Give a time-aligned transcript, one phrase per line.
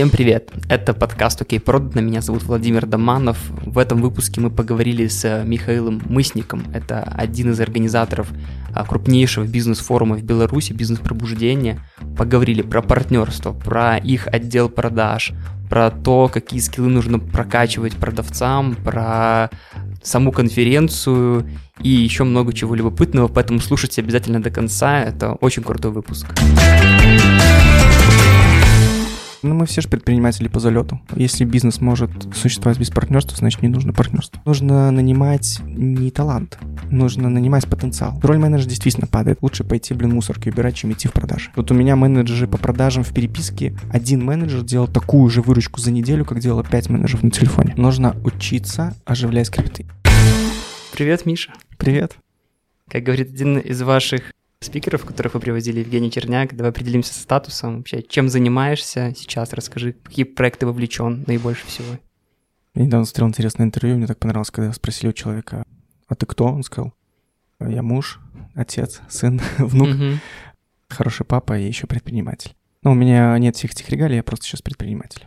[0.00, 0.50] Всем привет!
[0.70, 2.00] Это подкаст «Окей, продано».
[2.00, 3.36] Меня зовут Владимир Доманов.
[3.66, 6.64] В этом выпуске мы поговорили с Михаилом Мысником.
[6.72, 8.30] Это один из организаторов
[8.72, 11.80] а, крупнейшего бизнес-форума в Беларуси, бизнес-пробуждение.
[12.16, 15.32] Поговорили про партнерство, про их отдел продаж,
[15.68, 19.50] про то, какие скиллы нужно прокачивать продавцам, про
[20.02, 21.46] саму конференцию
[21.82, 26.26] и еще много чего любопытного, поэтому слушайте обязательно до конца, это очень крутой выпуск.
[29.42, 31.00] Ну, мы все же предприниматели по залету.
[31.16, 34.40] Если бизнес может существовать без партнерства, значит, не нужно партнерство.
[34.44, 36.58] Нужно нанимать не талант,
[36.90, 38.20] нужно нанимать потенциал.
[38.22, 39.38] Роль менеджера действительно падает.
[39.40, 41.50] Лучше пойти, блин, мусорки убирать, чем идти в продажи.
[41.56, 43.74] Вот у меня менеджеры по продажам в переписке.
[43.90, 47.74] Один менеджер делал такую же выручку за неделю, как делало 5 менеджеров на телефоне.
[47.78, 49.86] Нужно учиться оживлять скрипты.
[50.92, 51.52] Привет, Миша.
[51.78, 52.16] Привет.
[52.90, 56.54] Как говорит один из ваших спикеров, которых вы привозили, Евгений Черняк.
[56.54, 57.78] Давай определимся со статусом.
[57.78, 59.54] Вообще, чем занимаешься сейчас?
[59.54, 61.98] Расскажи, какие проекты вовлечен наибольше всего?
[62.74, 65.64] Я недавно смотрел интересное интервью, мне так понравилось, когда спросили у человека,
[66.08, 66.44] а ты кто?
[66.44, 66.92] Он сказал,
[67.58, 68.20] я муж,
[68.54, 70.18] отец, сын, внук, угу.
[70.88, 72.54] хороший папа и еще предприниматель.
[72.82, 75.24] Но у меня нет всех этих регалий, я просто сейчас предприниматель.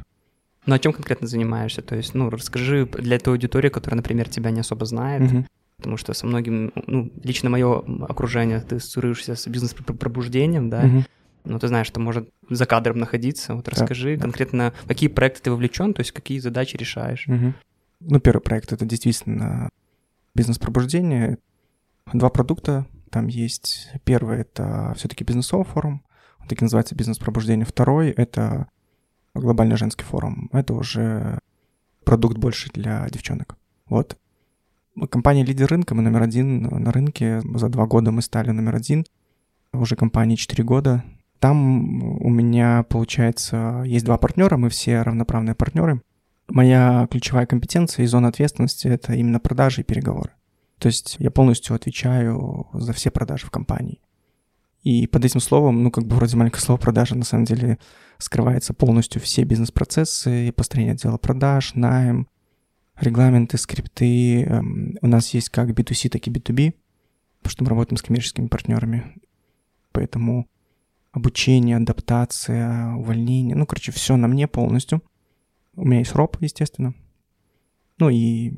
[0.66, 1.82] Ну, о чем конкретно занимаешься?
[1.82, 5.46] То есть, ну, расскажи для той аудитории, которая, например, тебя не особо знает, угу
[5.84, 11.04] потому что со многим, ну, лично мое окружение, ты ассоциируешься с бизнес-пробуждением, да, угу.
[11.44, 13.54] но ты знаешь, что может за кадром находиться.
[13.54, 14.88] Вот расскажи да, конкретно, да.
[14.88, 17.28] какие проекты ты вовлечен, то есть какие задачи решаешь.
[17.28, 17.54] Угу.
[18.00, 19.70] Ну, первый проект— это действительно
[20.36, 21.38] бизнес-пробуждение.
[22.14, 23.90] Два продукта там есть.
[24.06, 26.02] Первый— это все таки бизнесовый форум,
[26.40, 27.66] он таки называется «Бизнес-пробуждение».
[27.66, 28.68] Второй— это
[29.34, 30.50] глобальный женский форум.
[30.54, 31.40] Это уже
[32.06, 33.58] продукт больше для девчонок.
[33.88, 34.18] Вот.
[35.10, 37.42] Компания лидер рынка, мы номер один на рынке.
[37.56, 39.06] За два года мы стали номер один.
[39.74, 41.04] Уже компании четыре года.
[41.40, 46.02] Там у меня, получается, есть два партнера, мы все равноправные партнеры.
[46.48, 50.32] Моя ключевая компетенция и зона ответственности— это именно продажи и переговоры.
[50.78, 54.00] То есть я полностью отвечаю за все продажи в компании.
[54.84, 57.80] И под этим словом, ну, как бы вроде маленькое слово продажа, на самом деле
[58.18, 62.28] скрывается полностью все бизнес-процессы, построение отдела продаж, найм,
[62.98, 64.44] регламенты, скрипты.
[64.44, 66.74] Эм, у нас есть как B2C, так и B2B,
[67.40, 69.16] потому что мы работаем с коммерческими партнерами.
[69.92, 70.48] Поэтому
[71.12, 75.04] обучение, адаптация, увольнение, ну, короче, все на мне полностью.
[75.76, 76.94] У меня есть роб, естественно.
[78.00, 78.54] Ну и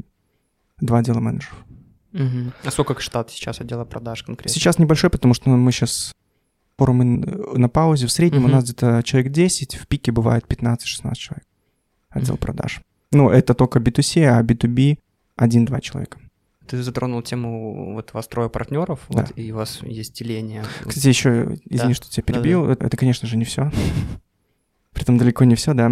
[0.79, 1.65] два отдела менеджеров.
[2.13, 2.53] Угу.
[2.63, 4.53] А сколько штат сейчас отдела продаж конкретно?
[4.53, 6.13] Сейчас небольшой, потому что мы сейчас
[6.77, 8.07] форумы на паузе.
[8.07, 8.49] В среднем угу.
[8.49, 11.45] у нас где-то человек 10, в пике бывает 15-16 человек
[12.09, 12.41] отдел угу.
[12.41, 12.81] продаж.
[13.15, 14.99] Ну, это только B2C, а B2B
[15.37, 16.19] один-два человека.
[16.67, 19.21] Ты затронул тему, вот у вас трое партнеров, да.
[19.21, 20.63] вот, и у вас есть деление.
[20.85, 21.95] Кстати, еще, извини, да.
[21.95, 22.87] что тебя перебил, да, да.
[22.87, 23.71] это, конечно же, не все.
[24.93, 25.91] Притом далеко не все, да.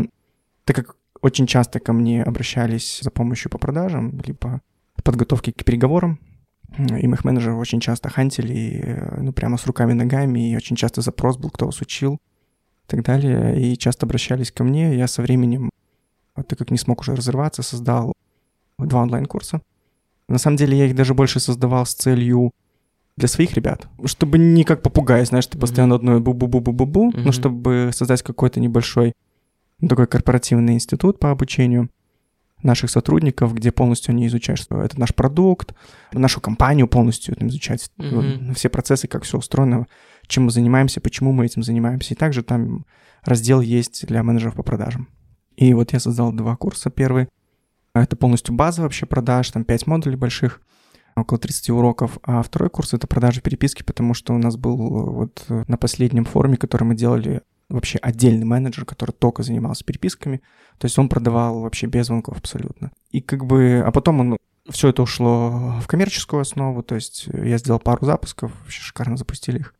[0.65, 4.61] Так как очень часто ко мне обращались за помощью по продажам, либо
[5.03, 6.19] подготовке к переговорам,
[6.77, 11.51] и моих менеджеров очень часто хантили, ну, прямо с руками-ногами, и очень часто запрос был,
[11.51, 13.61] кто вас учил, и так далее.
[13.61, 15.69] И часто обращались ко мне, я со временем
[16.35, 18.13] так как не смог уже разрываться, создал
[18.77, 19.61] два онлайн-курса.
[20.27, 22.51] На самом деле я их даже больше создавал с целью
[23.15, 27.21] для своих ребят, чтобы не как попугай, знаешь, ты постоянно одно бу-бу-бу-бу-бу, mm-hmm.
[27.23, 29.13] но чтобы создать какой-то небольшой
[29.79, 31.89] ну, такой корпоративный институт по обучению
[32.63, 35.75] наших сотрудников, где полностью они изучают, что это наш продукт,
[36.13, 38.53] нашу компанию полностью там, изучать, mm-hmm.
[38.55, 39.85] все процессы, как все устроено,
[40.27, 42.13] чем мы занимаемся, почему мы этим занимаемся.
[42.13, 42.85] И также там
[43.23, 45.09] раздел есть для менеджеров по продажам.
[45.55, 46.89] И вот я создал два курса.
[46.89, 47.27] Первый—
[47.93, 50.61] это полностью база вообще продаж, там 5 модулей больших,
[51.15, 52.17] около 30 уроков.
[52.23, 55.77] А второй курс— это продажи переписки, потому что у нас был э, вот э, на
[55.77, 60.41] последнем форуме, который мы делали, вообще отдельный менеджер, который только занимался переписками.
[60.77, 62.91] То есть он продавал вообще без звонков абсолютно.
[63.11, 63.83] И как бы...
[63.85, 64.37] А потом он
[64.69, 69.59] все это ушло в коммерческую основу, то есть я сделал пару запусков, вообще шикарно запустили
[69.59, 69.75] их.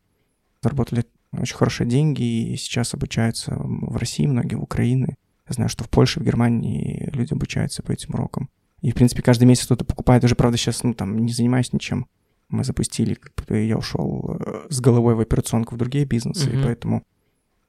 [0.62, 5.16] Заработали очень хорошие деньги, и сейчас обучаются в России многие, в Украине.
[5.48, 8.48] Я знаю, что в Польше, в Германии люди обучаются по этим урокам.
[8.80, 10.24] И, в принципе, каждый месяц кто-то покупает.
[10.24, 12.06] Уже, правда, сейчас, ну, там, не занимаюсь ничем.
[12.48, 16.60] Мы запустили, как бы я ушел э, с головой в операционку в другие бизнесы, mm-hmm.
[16.60, 17.02] и поэтому,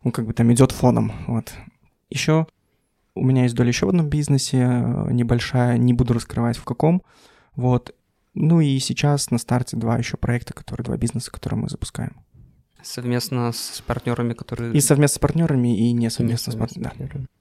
[0.03, 1.53] ну, как бы там идет фоном, вот.
[2.09, 2.45] Еще
[3.15, 7.01] у меня есть доля еще в одном бизнесе, э, небольшая, не буду раскрывать в каком,
[7.55, 7.95] вот.
[8.33, 12.17] Ну и сейчас на старте два еще проекта, которые, два бизнеса, которые мы запускаем.
[12.83, 14.73] Совместно с партнерами, которые...
[14.73, 17.21] И совместно с партнерами, и не совместно, совместно с партнерами.
[17.21, 17.34] Да.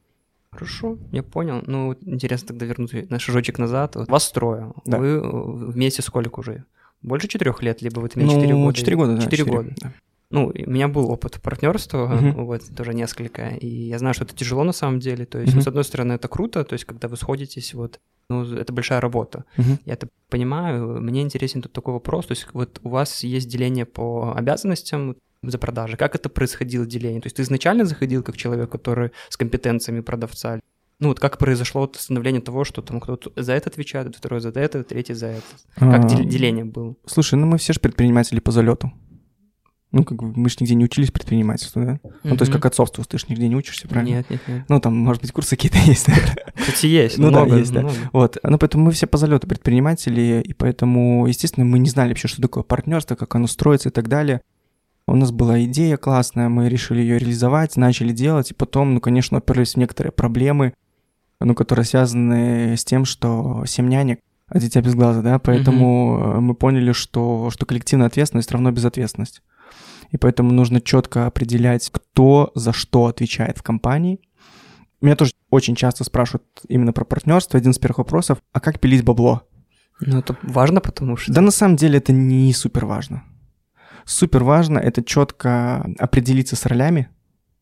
[0.55, 1.63] Хорошо, я понял.
[1.67, 3.97] Ну, интересно тогда вернуть на шажочек назад.
[3.97, 4.73] Вас трое.
[4.85, 4.99] Да.
[4.99, 6.65] Вы вместе сколько уже?
[7.03, 8.79] Больше четырех лет, либо вы имеете четыре ну, года?
[8.79, 9.23] Четыре года, да.
[9.23, 9.75] Четыре года.
[9.83, 9.93] Да.
[10.31, 12.45] ну, у меня был опыт партнерства, uh-huh.
[12.45, 15.57] вот, тоже несколько, и я знаю, что это тяжело на самом деле, то есть, uh-huh.
[15.57, 19.01] ну, с одной стороны, это круто, то есть, когда вы сходитесь, вот, ну, это большая
[19.01, 19.45] работа.
[19.57, 19.79] Uh-huh.
[19.85, 21.01] Я это понимаю.
[21.01, 22.27] Мне интересен тут такой вопрос.
[22.27, 25.17] То есть, вот у вас есть деление по обязанностям
[25.51, 25.97] за продажи.
[25.97, 27.21] Как это происходило деление?
[27.21, 30.61] То есть ты изначально заходил как человек, который с компетенциями продавца?
[31.01, 34.85] Ну вот как произошло становление того, что там кто-то за это отвечает, второй за это,
[34.85, 35.43] третий за это?
[35.75, 36.95] Как а, деление было?
[37.07, 38.93] Слушай, ну мы все же предприниматели по залету.
[39.95, 41.93] Ну, как бы мы же нигде не учились предпринимательству, да?
[41.93, 42.21] Mm-hmm.
[42.25, 44.17] Ну, то есть как отцовству, ты же нигде не учишься, правильно?
[44.17, 44.65] Нет, нет, нет.
[44.69, 46.09] Ну, там, может быть, курсы какие-то есть,
[46.57, 47.89] Кстати, есть, Ну, много, да, есть, да.
[48.13, 52.27] Вот, ну, поэтому мы все по залету предприниматели, и поэтому, естественно, мы не знали вообще,
[52.27, 54.41] что такое партнерство, как оно строится и так далее.
[55.07, 59.39] У нас была идея классная, мы решили ее реализовать, начали делать, и потом, ну, конечно,
[59.39, 60.73] уперлись в некоторые проблемы,
[61.41, 66.41] ну, которые связаны с тем, что семь нянек, а дитя без глаза, да, поэтому mm-hmm.
[66.41, 69.43] мы поняли, что, что коллективная ответственность равно безответственность
[70.15, 74.21] и поэтому нужно четко определять, кто за что отвечает в компании.
[75.01, 77.59] Меня тоже очень часто спрашивают именно про партнерство.
[77.59, 79.43] Один из первых вопросов, а как пилить бабло?
[80.01, 81.33] Ну, это важно, потому что...
[81.33, 83.25] Да, на самом деле это не супер важно.
[84.05, 87.09] Супер важно это четко определиться с ролями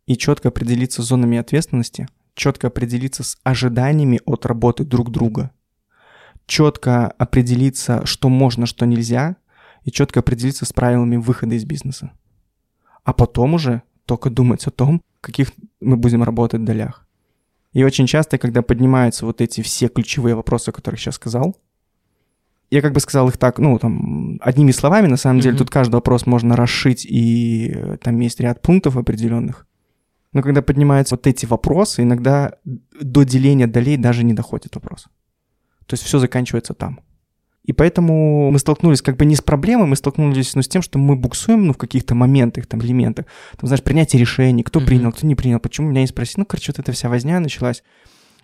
[0.07, 5.51] и четко определиться с зонами ответственности, четко определиться с ожиданиями от работы друг друга,
[6.47, 9.37] четко определиться, что можно, что нельзя,
[9.85, 12.13] и четко определиться с правилами выхода из бизнеса
[13.05, 17.07] а потом уже только думать о том, каких мы будем работать долях.
[17.73, 21.57] И очень часто, когда поднимаются вот эти все ключевые вопросы, о которых сейчас сказал,
[22.73, 25.43] я как бы сказал их так, ну, там, одними словами, на самом mm-hmm.
[25.43, 29.67] деле, тут каждый вопрос можно расшить, и э, там есть ряд пунктов определенных.
[30.33, 35.09] Но когда поднимаются вот эти вопросы, иногда до деления долей даже не доходит вопрос.
[35.85, 37.01] То есть все заканчивается там.
[37.63, 40.99] И поэтому мы столкнулись как бы не с проблемой, мы столкнулись ну, с тем, что
[40.99, 43.27] мы буксуем ну, в каких-то моментах, там, элементах.
[43.59, 44.87] Там, знаешь, принятие решений, кто mm-hmm.
[44.87, 46.41] принял, кто не принял, почему меня не спросили.
[46.41, 47.83] Ну, короче, вот эта вся возня началась.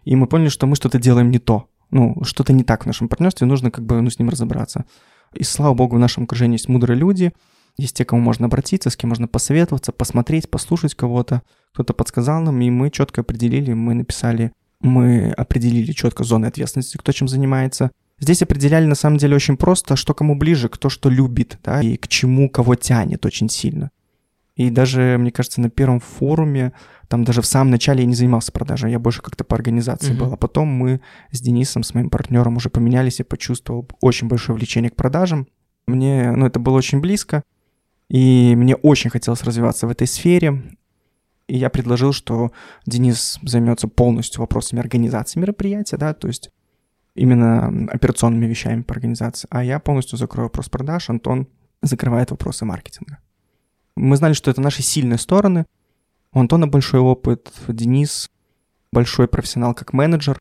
[0.04, 1.70] И мы поняли, что мы что-то делаем не то.
[1.90, 4.84] Ну, что-то не так в нашем партнерстве, нужно как бы ну, с ним разобраться.
[5.34, 7.32] И слава богу, в нашем окружении есть мудрые люди,
[7.76, 11.42] есть те, кому можно обратиться, с кем можно посоветоваться, посмотреть, послушать кого-то.
[11.74, 17.12] Кто-то подсказал нам, и мы четко определили, мы написали, мы определили четко зоны ответственности, кто
[17.12, 17.90] чем занимается–
[18.20, 21.96] Здесь определяли на самом деле очень просто, что кому ближе, кто что любит, да, и
[21.96, 23.90] к чему кого тянет очень сильно.
[24.58, 26.72] И даже, мне кажется, на первом форуме,
[27.06, 30.18] там даже в самом начале я не занимался продажей, я больше как-то по организации mm-hmm.
[30.18, 30.32] был.
[30.32, 31.00] А потом мы
[31.30, 35.46] с Денисом, с моим партнером уже поменялись, и почувствовал очень большое влечение к продажам.
[35.86, 37.44] Мне, ну, это было очень близко,
[38.08, 40.76] и мне очень хотелось развиваться в этой сфере.
[41.46, 42.50] И я предложил, что
[42.84, 46.50] Денис займется полностью вопросами организации мероприятия, да, то есть
[47.14, 51.46] именно операционными вещами по организации, а я полностью закрою вопрос продаж, Антон
[51.80, 53.18] закрывает вопросы маркетинга.
[53.98, 55.66] Мы знали, что это наши сильные стороны.
[56.32, 58.30] У Антона большой опыт, Денис
[58.92, 60.40] большой профессионал как менеджер,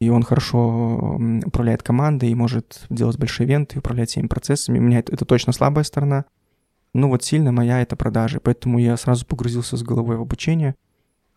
[0.00, 4.78] и он хорошо управляет командой и может делать большие ивенты, управлять всеми процессами.
[4.78, 6.24] У меня это, это точно слабая сторона.
[6.92, 10.76] Ну вот сильно моя это продажи, поэтому я сразу погрузился с головой в обучение,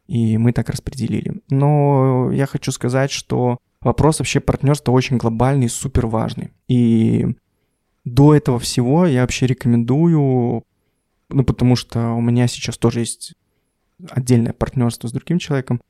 [0.07, 1.41] и мы так распределили.
[1.49, 6.51] Но я хочу сказать, что вопрос вообще партнерства очень глобальный, супер важный.
[6.67, 7.35] И
[8.05, 10.63] до этого всего я вообще рекомендую,
[11.29, 13.33] ну, потому что у меня сейчас тоже есть
[14.09, 15.81] отдельное партнерство с другим человеком.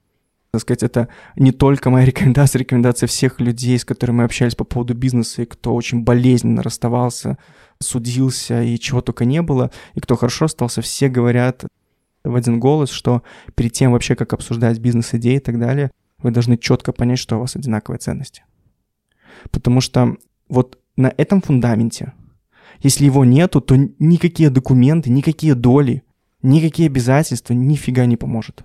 [0.52, 4.64] Так сказать, это не только моя рекомендация, рекомендация всех людей, с которыми мы общались по
[4.64, 7.38] поводу бизнеса, и кто очень болезненно расставался,
[7.80, 11.66] судился и чего только не было, и кто хорошо остался, все говорят
[12.24, 13.24] в один голос, что
[13.56, 17.42] перед тем вообще, как обсуждать бизнес-идеи и так далее, вы должны четко понять, что у
[17.42, 18.44] вас одинаковые ценности.
[19.52, 20.18] Потому что
[20.50, 22.14] вот на этом фундаменте,
[22.82, 26.04] если его нету, то никакие документы, никакие доли,
[26.42, 28.64] никакие обязательства нифига не поможет.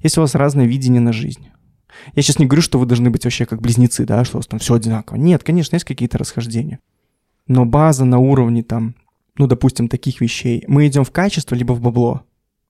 [0.00, 1.48] Если у вас разное видение на жизнь.
[2.14, 4.46] Я сейчас не говорю, что вы должны быть вообще как близнецы, да, что у вас
[4.46, 5.16] там все одинаково.
[5.16, 6.78] Нет, конечно, есть какие-то расхождения.
[7.46, 8.94] Но база на уровне там,
[9.36, 10.64] ну, допустим, таких вещей.
[10.68, 12.22] Мы идем в качество, либо в бабло.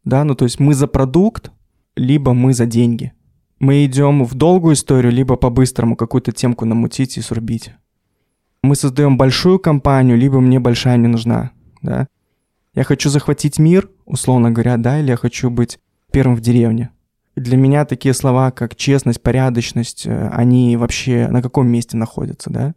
[0.04, 1.50] Да, ну то есть мы за продукт,
[1.96, 3.12] либо мы за деньги
[3.58, 7.72] мы идем в долгую историю, либо по-быстрому какую-то темку намутить и срубить.
[8.68, 12.06] Мы создаем большую компанию, либо мне большая не нужна, да.
[12.74, 15.78] Я хочу захватить мир, условно говоря, да, или я хочу быть
[16.12, 16.90] первым в деревне.
[17.34, 22.74] Для меня такие слова, как честность, порядочность, э, они вообще на каком месте находятся, да?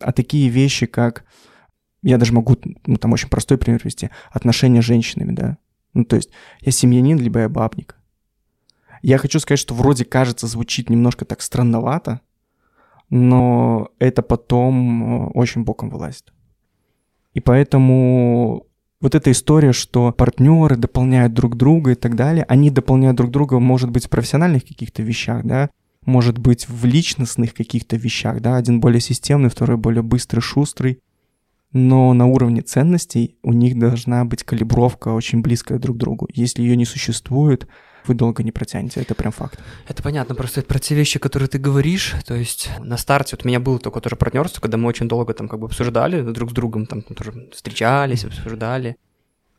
[0.00, 1.24] А такие вещи, как
[2.02, 5.56] я даже могу, ну, там очень простой пример привести, отношения с женщинами, да.
[5.94, 6.30] Ну, то есть
[6.62, 7.94] я семьянин, либо я бабник.
[9.02, 12.22] Я хочу сказать, что вроде кажется, звучит немножко так странновато,
[13.12, 16.32] но это потом э, очень боком вылазит.
[17.34, 18.66] И поэтому
[19.02, 23.58] вот эта история, что партнеры дополняют друг друга и так далее, они дополняют друг друга,
[23.58, 25.68] может быть, в профессиональных каких-то вещах, да,
[26.06, 31.00] может быть, в личностных каких-то вещах, да, один более системный, второй более быстрый, шустрый,
[31.74, 36.28] но на уровне ценностей у них должна быть калибровка очень близкая друг к другу.
[36.32, 37.68] Если ее не существует,
[38.06, 39.58] вы долго не протянете, это прям факт.
[39.88, 43.44] Это понятно, просто это про те вещи, которые ты говоришь, то есть на старте вот
[43.44, 46.50] у меня было только тоже партнерство, когда мы очень долго там как бы обсуждали друг
[46.50, 48.96] с другом, там тоже встречались, обсуждали.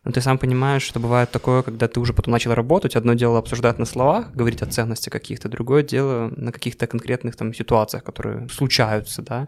[0.03, 3.39] Но ты сам понимаешь, что бывает такое, когда ты уже потом начал работать, одно дело
[3.39, 8.49] обсуждать на словах, говорить о ценности каких-то, другое дело на каких-то конкретных там ситуациях, которые
[8.49, 9.47] случаются, да.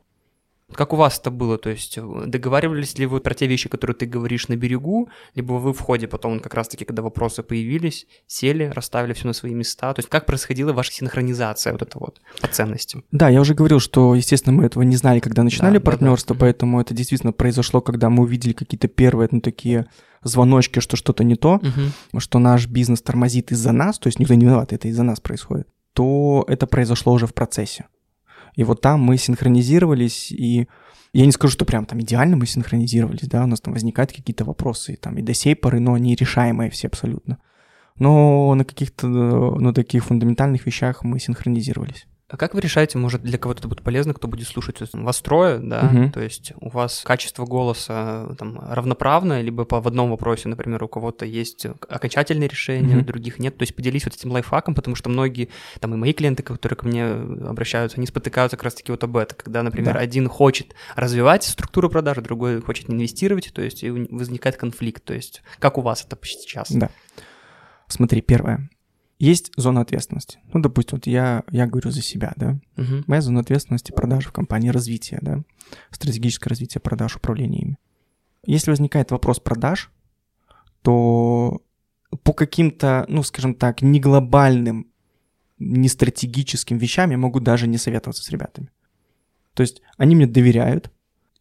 [0.73, 1.57] Как у вас это было?
[1.57, 5.53] То есть э, договаривались ли вы про те вещи, которые ты говоришь на берегу, либо
[5.53, 9.93] вы в ходе потом как раз-таки, когда вопросы появились, сели, расставили все на свои места?
[9.93, 13.03] То есть как происходила ваша синхронизация вот это вот по ценностям?
[13.11, 16.39] Да, я уже говорил, что, естественно, мы этого не знали, когда начинали да, партнерство, да,
[16.39, 16.45] да.
[16.45, 19.85] поэтому это действительно произошло, когда мы увидели какие-то первые, ну, такие
[20.23, 22.19] звоночки, что что-то не то, угу.
[22.19, 25.67] что наш бизнес тормозит из-за нас, то есть никто не виноват, это из-за нас происходит,
[25.93, 27.85] то это произошло уже в процессе.
[28.55, 30.67] И вот там мы синхронизировались, и
[31.13, 34.45] я не скажу, что прям там идеально мы синхронизировались, да, у нас там возникают какие-то
[34.45, 37.37] вопросы, и, там и до сей поры, но они решаемые все абсолютно.
[37.97, 42.07] Но на каких-то, ну, таких фундаментальных вещах мы синхронизировались.
[42.27, 45.59] А как вы решаете, может, для кого-то это будет полезно, кто будет слушать вас трое,
[45.59, 46.11] да, угу.
[46.11, 50.87] то есть у вас качество голоса там равноправное, либо по в одном вопросе, например, у
[50.87, 53.03] кого-то есть окончательное решение, угу.
[53.03, 56.13] у других нет, то есть поделись вот этим лайфхаком, потому что многие, там и мои
[56.13, 59.99] клиенты, которые ко мне обращаются, они спотыкаются как раз-таки вот об этом, когда, например, да.
[59.99, 65.77] один хочет развивать структуру продажи, другой хочет инвестировать, то есть возникает конфликт, то есть как
[65.77, 66.71] у вас это сейчас?
[66.71, 66.89] Да.
[67.87, 68.67] Смотри, первое,
[69.17, 70.39] есть зона ответственности.
[70.53, 72.59] Ну, допустим, вот я, я говорю за себя, да.
[72.77, 73.03] Угу.
[73.07, 75.43] Моя зона ответственности продажи в компании развития, да.
[75.91, 77.77] Стратегическое развитие продаж, управление ими.
[78.45, 79.91] Если возникает вопрос продаж,
[80.81, 81.61] то
[82.23, 84.87] по каким-то, ну, скажем так, не глобальным,
[85.57, 88.69] не стратегическим вещам я могу даже не советоваться с ребятами.
[89.53, 90.91] То есть они мне доверяют,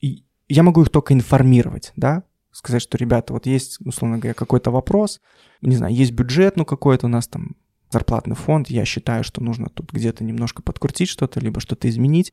[0.00, 4.70] и я могу их только информировать, да, сказать, что, ребята, вот есть, условно говоря, какой-то
[4.70, 5.20] вопрос,
[5.60, 7.56] не знаю, есть бюджет, ну, какой-то у нас там
[7.94, 12.32] зарплатный фонд, я считаю, что нужно тут где-то немножко подкрутить что-то, либо что-то изменить.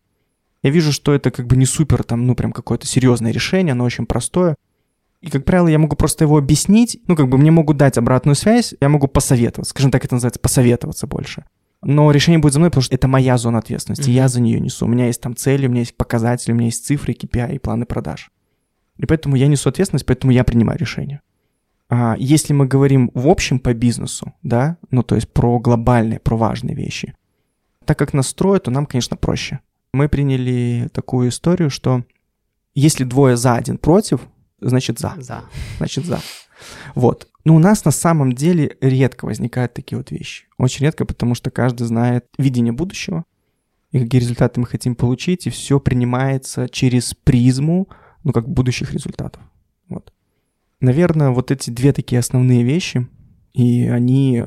[0.63, 3.83] Я вижу, что это как бы не супер, там, ну, прям какое-то серьезное решение, оно
[3.83, 4.55] очень простое.
[5.21, 8.35] И, как правило, я могу просто его объяснить, ну, как бы мне могут дать обратную
[8.35, 11.45] связь, я могу посоветоваться, скажем так, это называется посоветоваться больше.
[11.83, 14.13] Но решение будет за мной, потому что это моя зона ответственности, mm-hmm.
[14.13, 14.85] я за нее несу.
[14.85, 17.59] У меня есть там цели, у меня есть показатели, у меня есть цифры, KPI и
[17.59, 18.31] планы продаж.
[18.97, 21.21] И поэтому я несу ответственность, поэтому я принимаю решение.
[21.93, 26.37] А если мы говорим в общем по бизнесу, да, ну то есть про глобальные, про
[26.37, 27.13] важные вещи,
[27.83, 29.59] так как нас строят, то нам, конечно, проще.
[29.91, 32.05] Мы приняли такую историю, что
[32.73, 34.21] если двое за, один против,
[34.61, 35.15] значит за.
[35.17, 35.43] За.
[35.79, 36.21] Значит за.
[36.95, 37.27] Вот.
[37.43, 40.45] Но у нас на самом деле редко возникают такие вот вещи.
[40.57, 43.25] Очень редко, потому что каждый знает видение будущего
[43.91, 47.89] и какие результаты мы хотим получить, и все принимается через призму,
[48.23, 49.41] ну, как будущих результатов.
[49.89, 50.13] Вот.
[50.81, 53.07] Наверное, вот эти две такие основные вещи,
[53.53, 54.43] и они...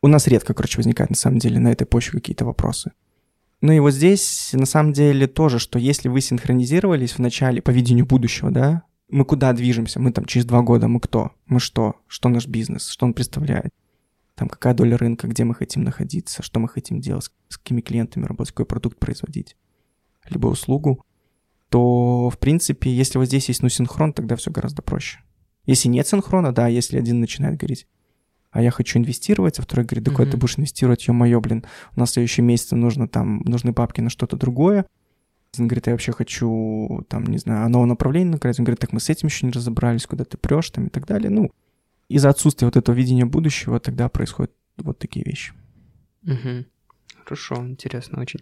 [0.00, 2.92] У нас редко, короче, возникают на самом деле на этой почве какие-то вопросы.
[3.60, 7.70] Ну и вот здесь на самом деле тоже, что если вы синхронизировались в начале по
[7.70, 10.00] видению будущего, да, мы куда движемся?
[10.00, 11.32] Мы там через два года, мы кто?
[11.46, 11.96] Мы что?
[12.06, 12.88] Что наш бизнес?
[12.88, 13.72] Что он представляет?
[14.36, 18.24] Там какая доля рынка, где мы хотим находиться, что мы хотим делать, с какими клиентами
[18.24, 19.56] работать, какой продукт производить,
[20.28, 21.04] либо услугу,
[21.68, 25.20] то, в принципе, если вот здесь есть ну синхрон, тогда все гораздо проще.
[25.66, 27.86] Если нет синхрона, да, если один начинает говорить,
[28.50, 30.30] а я хочу инвестировать, а второй говорит, да куда mm-hmm.
[30.30, 31.64] ты будешь инвестировать, ё-моё, блин,
[31.96, 34.84] у нас в следующем месяце нужно там, нужны бабки на что-то другое.
[35.58, 38.60] Он говорит, я вообще хочу, там, не знаю, новое направление накрасить.
[38.60, 41.06] Он говорит, так мы с этим еще не разобрались, куда ты прешь, там, и так
[41.06, 41.30] далее.
[41.30, 41.50] Ну,
[42.08, 45.52] из-за отсутствия вот этого видения будущего тогда происходят вот такие вещи.
[46.24, 46.64] Угу.
[47.24, 48.40] Хорошо, интересно очень.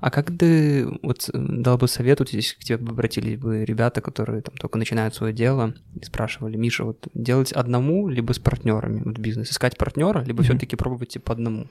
[0.00, 4.42] А как ты вот дал бы совет, вот здесь к тебе обратились бы ребята, которые
[4.42, 9.18] там только начинают свое дело и спрашивали, Миша, вот делать одному, либо с партнерами вот
[9.18, 10.46] бизнес, искать партнера, либо mm-hmm.
[10.46, 11.68] все-таки пробовать по одному?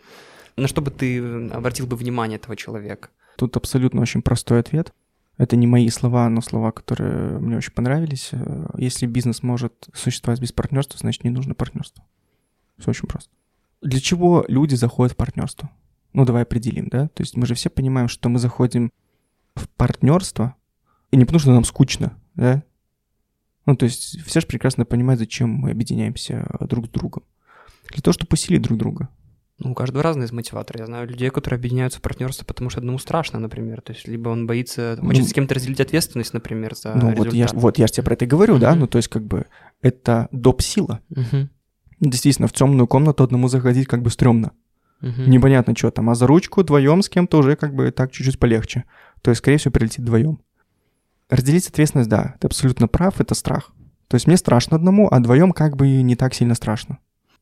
[0.55, 3.09] На что бы ты обратил бы внимание этого человека?
[3.37, 4.93] Тут абсолютно очень простой ответ.
[5.37, 8.31] Это не мои слова, но слова, которые мне очень понравились.
[8.75, 12.03] Если бизнес может существовать без партнерства, значит не нужно партнерство.
[12.79, 13.29] Все очень просто.
[13.83, 15.69] Для чего люди заходят в партнерство?
[16.13, 17.09] Ну, давай определим, да?
[17.09, 18.91] То есть мы же все понимаем, что мы заходим
[19.55, 20.55] в партнерство,
[21.11, 22.63] и не потому, что нам скучно, да?
[23.65, 27.23] Ну, то есть все же прекрасно понимают, зачем мы объединяемся друг с другом.
[27.91, 29.09] Для того, чтобы усилить друг друга.
[29.59, 30.79] Ну, у каждого разные мотиваторы.
[30.81, 33.81] Я знаю людей, которые объединяются в партнерство, потому что одному страшно, например.
[33.81, 37.25] То есть, либо он боится, хочет ну, с кем-то разделить ответственность, например, за Ну, результат.
[37.25, 39.47] вот я, вот я же тебе про это говорю, да, ну, то есть, как бы,
[39.81, 40.61] это доп.
[40.61, 41.01] сила.
[41.99, 44.51] Действительно, в темную комнату одному заходить как бы стрёмно.
[45.01, 45.27] Mm-hmm.
[45.27, 48.85] Непонятно, что там, а за ручку вдвоем с кем-то уже как бы так чуть-чуть полегче.
[49.21, 50.39] То есть, скорее всего, прилетит вдвоем.
[51.29, 53.71] Разделить ответственность, да, ты абсолютно прав, это страх.
[54.07, 56.99] То есть мне страшно одному, а вдвоем как бы не так сильно страшно.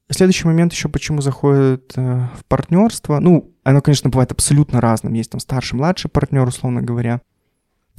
[0.09, 3.19] Следующий момент еще, почему заходит э, в партнерство.
[3.19, 5.13] Ну, оно, конечно, бывает абсолютно разным.
[5.13, 7.21] Есть там старший, младший партнер, условно говоря.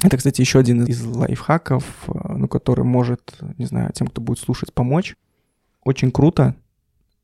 [0.03, 4.39] Это, кстати, еще один из лайфхаков, э, ну, который может, не знаю, тем, кто будет
[4.39, 5.17] слушать, помочь.
[5.83, 6.55] Очень круто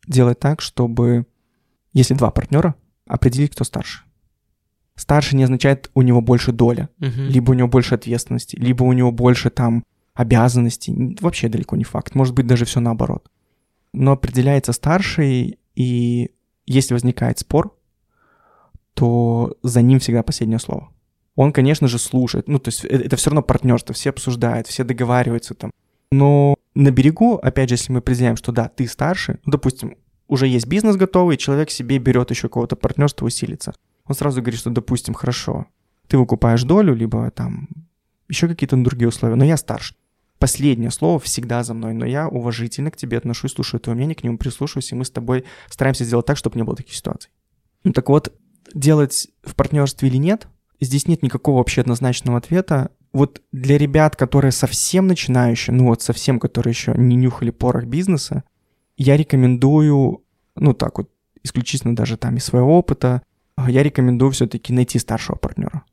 [0.09, 1.27] делать так, чтобы,
[1.93, 2.75] если два партнера,
[3.07, 4.05] определить, кто старше.
[4.95, 7.29] Старше не означает у него больше доля, uh-huh.
[7.29, 9.85] либо у него больше ответственности, либо у него больше там
[10.15, 11.17] обязанностей.
[11.21, 12.15] Вообще далеко не факт.
[12.15, 13.29] Может быть, даже все наоборот
[13.93, 16.31] но определяется старший, и
[16.67, 17.77] если возникает спор,
[18.95, 20.91] то за ним всегда последнее слово.
[21.35, 22.49] Он, конечно же, слушает.
[22.49, 25.71] Ну, то есть это, это все равно партнерство, все обсуждают, все договариваются там.
[26.11, 29.97] Но на берегу, опять же, если мы определяем, что да, ты старше, ну, допустим,
[30.33, 33.75] уже есть бизнес готовый, человек себе берет еще кого-то партнерство усилиться.
[34.07, 35.67] Он сразу говорит, что, допустим, хорошо,
[36.09, 37.69] ты выкупаешь долю, либо там
[38.29, 39.95] еще какие-то другие условия, но я старше
[40.39, 44.25] последнее слово всегда за мной, но я уважительно к тебе отношусь, слушаю твое мнение, к
[44.25, 47.31] нему прислушиваюсь, и мы с тобой стараемся сделать так, чтобы не было таких ситуаций.
[47.85, 48.33] Ну так вот,
[48.75, 50.49] делать в партнерстве или нет,
[50.81, 52.91] здесь нет никакого вообще однозначного ответа.
[53.13, 58.43] Вот для ребят, которые совсем начинающие, ну вот совсем, которые еще не нюхали порох бизнеса,
[58.97, 60.22] я рекомендую,
[60.57, 61.11] ну так вот,
[61.43, 63.23] исключительно даже там из своего опыта,
[63.69, 65.85] я рекомендую все-таки найти старшего партнера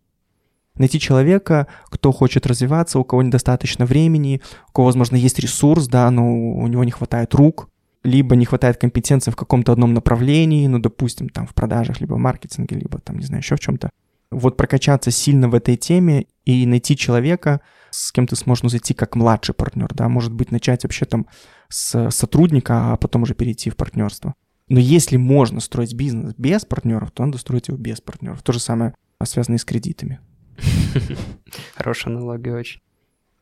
[0.79, 6.09] найти человека, кто хочет развиваться, у кого недостаточно времени, у кого, возможно, есть ресурс, да,
[6.09, 7.69] но у него не хватает рук,
[8.03, 12.19] либо не хватает компетенции в каком-то одном направлении, ну, допустим, там в продажах, либо в
[12.19, 13.89] маркетинге, либо там, не знаю, еще в чем-то.
[14.31, 18.93] Вот прокачаться сильно в этой теме и найти человека, с кем ты сможешь ну, зайти
[18.93, 21.27] как младший партнер, да, может быть, начать вообще там
[21.67, 24.35] с сотрудника, а потом уже перейти в партнерство.
[24.69, 28.43] Но если можно строить бизнес без партнеров, то надо строить его без партнеров.
[28.43, 30.19] То же самое связано и с кредитами.
[31.75, 32.81] Хорошая аналогия очень.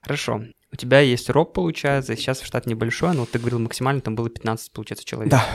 [0.02, 0.44] Хорошо.
[0.72, 4.30] У тебя есть роб, получается, сейчас штат небольшой, но вот ты говорил, максимально там было
[4.30, 5.46] 15, получается, человек да.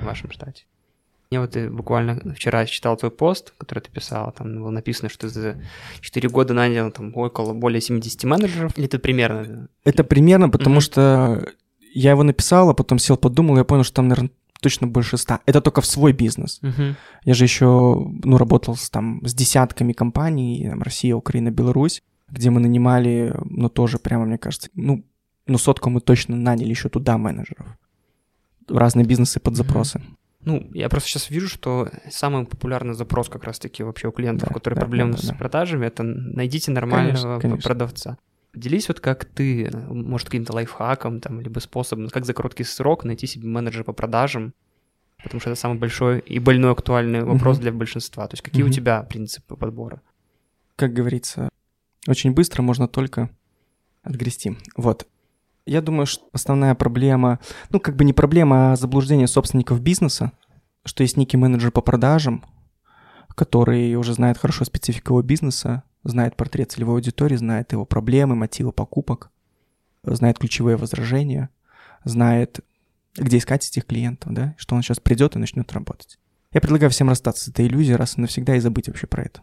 [0.00, 0.64] в вашем штате.
[1.30, 5.20] Я вот э, буквально вчера читал твой пост, который ты писал, там было написано, что
[5.20, 5.62] ты за
[6.00, 9.68] 4 года нанял там около более 70 менеджеров, или ты примерно?
[9.84, 10.80] Это примерно, потому mm-hmm.
[10.80, 11.48] что
[11.92, 15.40] я его написал, а потом сел, подумал, я понял, что там, наверное, точно больше ста.
[15.46, 16.60] Это только в свой бизнес.
[16.62, 16.94] Uh-huh.
[17.24, 17.64] Я же еще,
[18.24, 23.68] ну, работал с, там, с десятками компаний, там, Россия, Украина, Беларусь, где мы нанимали, ну,
[23.68, 25.04] тоже прямо, мне кажется, ну,
[25.46, 27.66] ну, сотку мы точно наняли еще туда менеджеров.
[28.68, 29.98] Разные бизнесы под запросы.
[29.98, 30.14] Uh-huh.
[30.44, 34.54] Ну, я просто сейчас вижу, что самый популярный запрос как раз-таки вообще у клиентов, да,
[34.54, 37.68] которые да, проблемы да, да, с продажами, это найдите нормального конечно, конечно.
[37.68, 38.18] продавца.
[38.58, 43.26] Делись вот как ты, может, каким-то лайфхаком там, либо способом, как за короткий срок найти
[43.26, 44.52] себе менеджера по продажам,
[45.22, 47.62] потому что это самый большой и больной актуальный вопрос uh-huh.
[47.62, 48.26] для большинства.
[48.26, 48.68] То есть какие uh-huh.
[48.68, 50.02] у тебя принципы подбора?
[50.76, 51.48] Как говорится,
[52.08, 53.30] очень быстро можно только
[54.02, 54.56] отгрести.
[54.76, 55.06] Вот.
[55.64, 57.38] Я думаю, что основная проблема,
[57.70, 60.32] ну, как бы не проблема, а заблуждение собственников бизнеса,
[60.84, 62.44] что есть некий менеджер по продажам,
[63.34, 68.72] который уже знает хорошо специфику его бизнеса, знает портрет целевой аудитории, знает его проблемы, мотивы
[68.72, 69.30] покупок,
[70.02, 71.50] знает ключевые возражения,
[72.04, 72.60] знает,
[73.16, 76.18] где искать этих клиентов, да, что он сейчас придет и начнет работать.
[76.52, 79.42] Я предлагаю всем расстаться с этой иллюзией раз и навсегда и забыть вообще про это.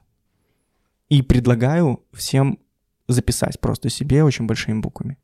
[1.10, 2.60] И предлагаю всем
[3.08, 5.18] записать просто себе очень большими буквами.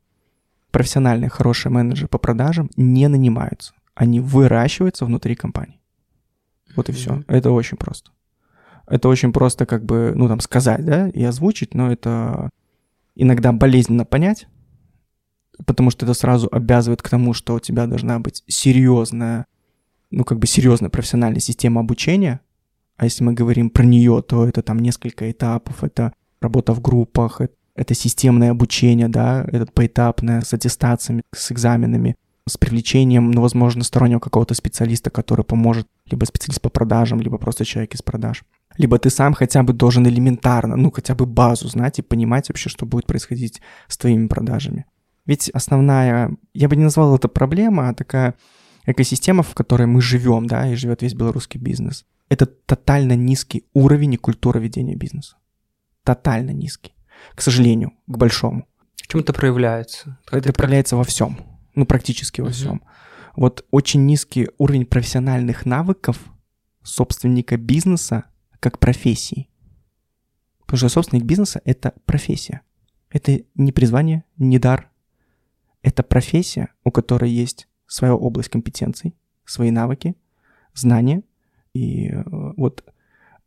[0.70, 3.74] Профессиональные хорошие менеджеры по продажам не нанимаются.
[3.94, 5.80] Они выращиваются внутри компании.
[6.76, 7.22] Вот и все.
[7.26, 8.10] Это очень просто.
[8.86, 12.50] Это очень просто как бы, ну, там, сказать, да, и озвучить, но это
[13.14, 14.46] иногда болезненно понять,
[15.66, 19.46] потому что это сразу обязывает к тому, что у тебя должна быть серьезная,
[20.10, 22.40] ну, как бы серьезная профессиональная система обучения,
[22.96, 27.40] а если мы говорим про нее, то это там несколько этапов, это работа в группах,
[27.74, 32.16] это системное обучение, да, это поэтапное, с аттестациями, с экзаменами,
[32.46, 37.64] с привлечением, ну, возможно, стороннего какого-то специалиста, который поможет, либо специалист по продажам, либо просто
[37.64, 38.44] человек из продаж
[38.76, 42.68] либо ты сам хотя бы должен элементарно, ну хотя бы базу знать и понимать вообще,
[42.68, 44.86] что будет происходить с твоими продажами.
[45.26, 48.34] Ведь основная, я бы не назвал это проблема, а такая
[48.86, 52.04] экосистема, в которой мы живем, да, и живет весь белорусский бизнес.
[52.28, 55.36] Это тотально низкий уровень и культура ведения бизнеса.
[56.02, 56.94] Тотально низкий.
[57.34, 58.66] К сожалению, к большому.
[58.96, 60.18] В чем это проявляется?
[60.24, 61.38] Как это проявляется во всем.
[61.74, 62.54] Ну, практически во угу.
[62.54, 62.82] всем.
[63.36, 66.18] Вот очень низкий уровень профессиональных навыков
[66.82, 68.24] собственника бизнеса
[68.62, 69.48] как профессии.
[70.60, 72.60] Потому что собственник бизнеса— это профессия.
[73.10, 74.88] Это не призвание, не дар.
[75.82, 80.14] Это профессия, у которой есть своя область компетенций, свои навыки,
[80.74, 81.24] знания.
[81.74, 82.22] И э,
[82.56, 82.84] вот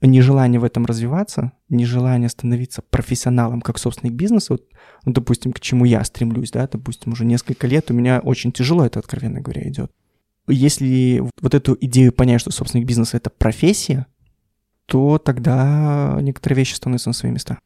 [0.01, 4.67] нежелание в этом развиваться, нежелание становиться профессионалом как собственник бизнеса, вот,
[5.06, 8.86] ну, допустим, к чему я стремлюсь, да, допустим, уже несколько лет у меня очень тяжело
[8.86, 9.93] это, откровенно говоря, идет.
[10.47, 14.08] Если вот эту идею понять, что собственник бизнеса— это профессия,
[14.88, 17.58] то тогда некоторые вещи становятся на свои места.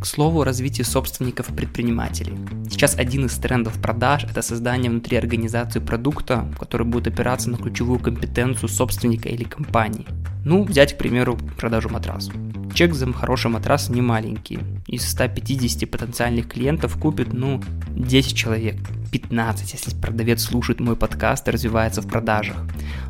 [0.00, 2.38] К слову о развитии собственников-предпринимателей.
[2.70, 7.98] Сейчас один из трендов продаж– это создание внутри организации продукта, который будет опираться на ключевую
[7.98, 10.06] компетенцию собственника или компании.
[10.44, 12.32] Ну, взять, к примеру, продажу матраса.
[12.74, 14.58] Чек за хороший матрас не маленький.
[14.86, 17.62] Из 150 потенциальных клиентов купит, ну,
[17.94, 18.76] 10 человек,
[19.10, 22.56] 15, если продавец слушает мой подкаст и развивается в продажах.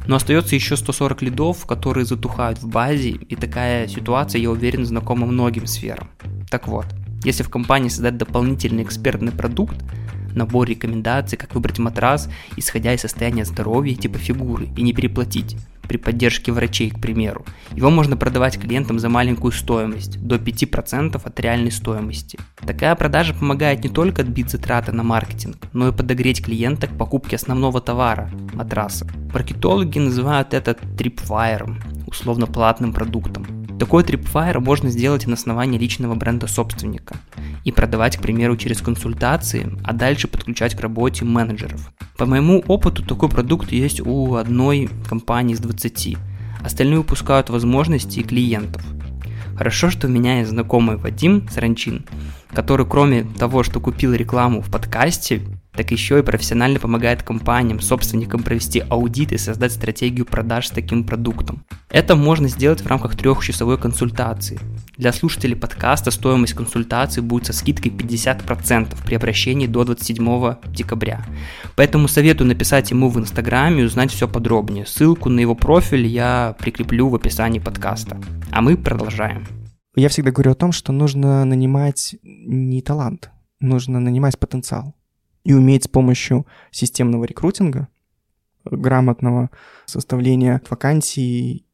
[0.08, 5.26] Но остается еще 140 лидов, которые затухают в базе, и такая ситуация, я уверен, знакома
[5.26, 6.10] многим сферам.
[6.50, 6.86] Так вот,
[7.22, 9.76] если в компании создать дополнительный экспертный продукт,
[10.34, 15.56] набор рекомендаций, как выбрать матрас, исходя из состояния здоровья типа фигуры, и не переплатить,
[15.88, 17.44] при поддержке врачей, к примеру.
[17.72, 22.38] Его можно продавать клиентам за маленькую стоимость, до 5% от реальной стоимости.
[22.66, 27.36] Такая продажа помогает не только отбить затраты на маркетинг, но и подогреть клиента к покупке
[27.36, 29.06] основного товара– матраса.
[29.32, 33.61] Маркетологи называют это трипфайером, условно платным продуктом.
[33.82, 37.16] Такой трипфайер можно сделать на основании личного бренда собственника
[37.64, 41.92] и продавать, к примеру, через консультации, а дальше подключать к работе менеджеров.
[42.16, 46.16] По моему опыту такой продукт есть у одной компании из 20.
[46.64, 48.84] Остальные выпускают возможности и клиентов.
[49.56, 52.06] Хорошо, что у меня есть знакомый Вадим Саранчин,
[52.54, 55.42] который кроме того, что купил рекламу в подкасте,
[55.74, 61.04] так еще и профессионально помогает компаниям, собственникам провести аудит и создать стратегию продаж с таким
[61.04, 61.64] продуктом.
[61.88, 64.60] Это можно сделать в рамках трехчасовой консультации.
[64.98, 71.24] Для слушателей подкаста стоимость консультации будет со скидкой 50% при обращении до 27 декабря.
[71.74, 74.84] Поэтому советую написать ему в инстаграме и узнать все подробнее.
[74.84, 78.20] Ссылку на его профиль я прикреплю в описании подкаста.
[78.50, 79.46] А мы продолжаем.
[79.96, 83.30] Я всегда говорю о том, что нужно нанимать не талант,
[83.60, 84.94] нужно нанимать потенциал
[85.44, 87.88] и уметь с помощью системного рекрутинга,
[88.64, 89.50] грамотного
[89.86, 91.66] составления вакансий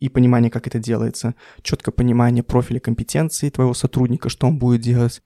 [0.00, 5.22] и понимания, как это делается, четкое понимание профиля компетенции твоего сотрудника, что он будет делать,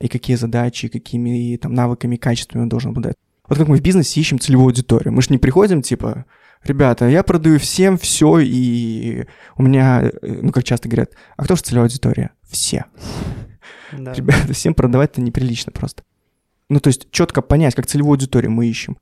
[0.00, 3.16] и какие задачи, какими там навыками, качествами он должен обладать.
[3.48, 5.12] Вот как мы в бизнесе ищем целевую аудиторию.
[5.12, 6.26] Мы же не приходим, типа,
[6.64, 9.24] ребята, я продаю всем все, и
[9.56, 12.30] у меня, ну, как часто говорят, а кто же целевая аудитория?
[12.48, 12.84] Все.
[13.92, 14.12] Да.
[14.12, 16.02] Ребята, всем продавать это неприлично просто.
[16.68, 18.98] Ну, то есть четко понять, как целевую аудиторию мы ищем.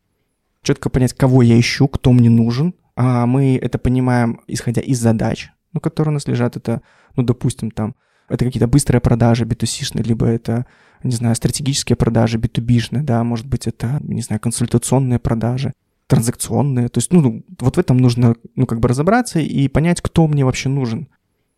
[0.63, 2.75] Четко понять, кого я ищу, кто мне нужен.
[2.95, 6.57] А мы это понимаем, исходя из задач, ну, которые у нас лежат.
[6.57, 6.81] Это,
[7.15, 7.95] ну, допустим, там,
[8.29, 10.67] это какие-то быстрые продажи b 2 либо это,
[11.03, 15.73] не знаю, стратегические продажи b 2 да, может быть, это, не знаю, консультационные продажи,
[16.07, 16.89] транзакционные.
[16.89, 20.45] То есть, ну, вот в этом нужно, ну, как бы разобраться и понять, кто мне
[20.45, 21.09] вообще нужен.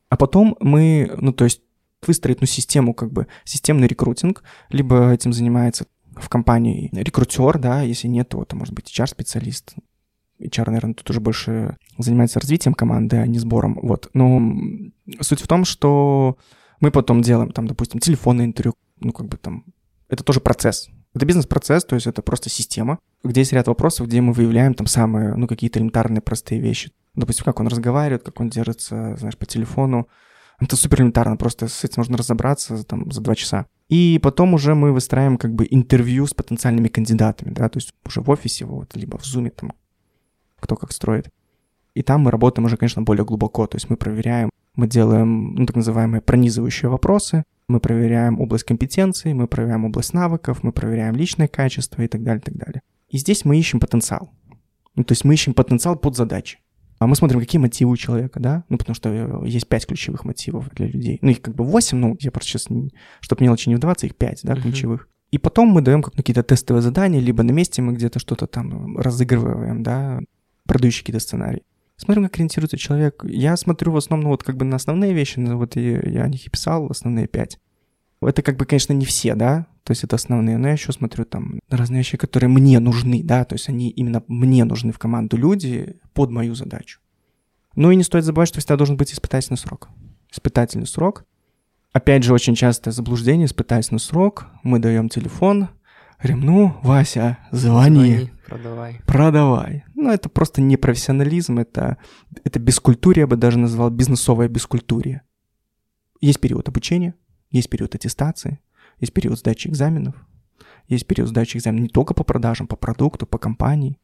[0.09, 1.61] А потом мы, ну, то есть,
[2.07, 5.87] выстроить, ну, систему, как бы, системный рекрутинг, либо этим занимается
[6.20, 9.74] в компании рекрутер, да, если нет, то это может быть HR-специалист.
[10.40, 13.78] HR, наверное, тут уже больше занимается развитием команды, а не сбором.
[13.83, 14.09] Вот.
[14.14, 14.40] Но
[15.20, 16.38] суть в том, что
[16.81, 19.64] мы потом делаем, там, допустим, телефонное интервью, ну, как бы там,
[20.09, 20.88] это тоже процесс.
[21.14, 24.87] Это бизнес-процесс, то есть это просто система, где есть ряд вопросов, где мы выявляем там
[24.87, 26.92] самые, ну, какие-то элементарные простые вещи.
[27.14, 30.09] Допустим, как он разговаривает, как он держится, знаешь, по телефону.
[30.61, 33.66] Это супер элементарно, просто с этим можно разобраться там за два часа.
[33.88, 38.21] И потом уже мы выстраиваем как бы интервью с потенциальными кандидатами, да, то есть уже
[38.21, 39.73] в офисе, вот, либо в зуме, там,
[40.61, 41.31] кто как строит.
[41.94, 45.66] И там мы работаем уже, конечно, более глубоко, то есть мы проверяем, мы делаем, ну,
[45.66, 51.49] так называемые пронизывающие вопросы, мы проверяем область компетенции, мы проверяем область навыков, мы проверяем личное
[51.49, 52.83] качество и так далее, и так далее.
[53.09, 54.31] И здесь мы ищем потенциал.
[54.94, 56.59] Ну, то есть мы ищем потенциал под задачи.
[56.98, 58.64] А мы смотрим, какие мотивы у человека, да?
[58.68, 61.18] Ну, потому что э, есть пять ключевых мотивов для людей.
[61.22, 62.68] Ну, их как бы восемь, ну, я просто сейчас,
[63.20, 65.02] чтобы мелочи не вдаваться, их пять, да, ключевых.
[65.02, 65.28] Uh-huh.
[65.30, 69.82] И потом мы даем какие-то тестовые задания, либо на месте мы где-то что-то там разыгрываем,
[69.82, 70.20] да,
[70.66, 71.62] продающие какие-то сценарии.
[71.96, 73.24] Смотрим, как ориентируется человек.
[73.24, 76.22] Я смотрю в основном ну, вот как бы на основные вещи, но вот я, я
[76.22, 77.58] о них и писал, основные пять.
[78.20, 81.24] Это как бы, конечно, не все, да, то есть это основные, но я еще смотрю
[81.24, 85.38] там разные вещи, которые мне нужны, да, то есть они именно мне нужны в команду
[85.38, 87.01] люди под мою задачу.
[87.74, 89.88] Ну и не стоит забывать, что всегда должен быть испытательный срок.
[90.31, 91.24] Испытательный срок.
[91.94, 94.48] Опять же, очень частое заблуждение, испытательный срок.
[94.62, 95.70] Мы даем телефон,
[96.18, 98.11] Говорим, ну, Вася, звони.
[98.11, 99.01] Звони, продавай.
[99.07, 99.85] Продавай.
[99.94, 101.96] Ну, это просто не профессионализм, это,
[102.44, 105.22] это бескультурие, я бы даже назвал бизнесовое бескультурие.
[106.20, 107.14] Есть период обучения,
[107.51, 108.61] есть период аттестации,
[109.00, 110.14] есть период сдачи экзаменов,
[110.88, 113.98] есть период сдачи экзаменов не только по продажам, по продукту, по компании,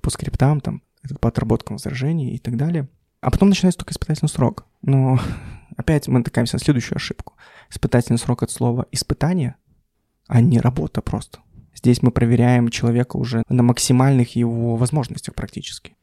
[0.00, 0.82] по скриптам, там,
[1.20, 2.88] по отработкам возражений и так далее.
[3.20, 4.66] А потом начинается только испытательный срок.
[4.82, 5.18] Но
[5.76, 7.34] опять мы натыкаемся на следующую ошибку.
[7.70, 9.56] Испытательный срок от слова «испытание»,
[10.26, 11.40] а не работа просто.
[11.74, 15.96] Здесь мы проверяем человека уже на максимальных его возможностях практически.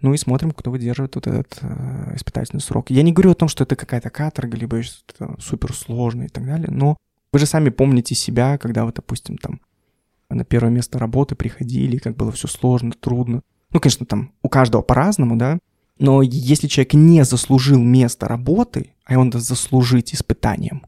[0.00, 2.90] Ну и смотрим, кто выдерживает вот этот э, испытательный срок.
[2.90, 6.68] Я не говорю о том, что это какая-то каторга, либо что-то суперсложное и так далее,
[6.70, 6.96] но
[7.32, 9.60] вы же сами помните себя, когда вы, допустим, там
[10.30, 13.42] на первое место работы приходили, как было все сложно, трудно.
[13.72, 15.58] Ну, конечно, там у каждого по-разному, да,
[15.98, 20.86] но если человек не заслужил место работы, а он должен заслужить испытанием,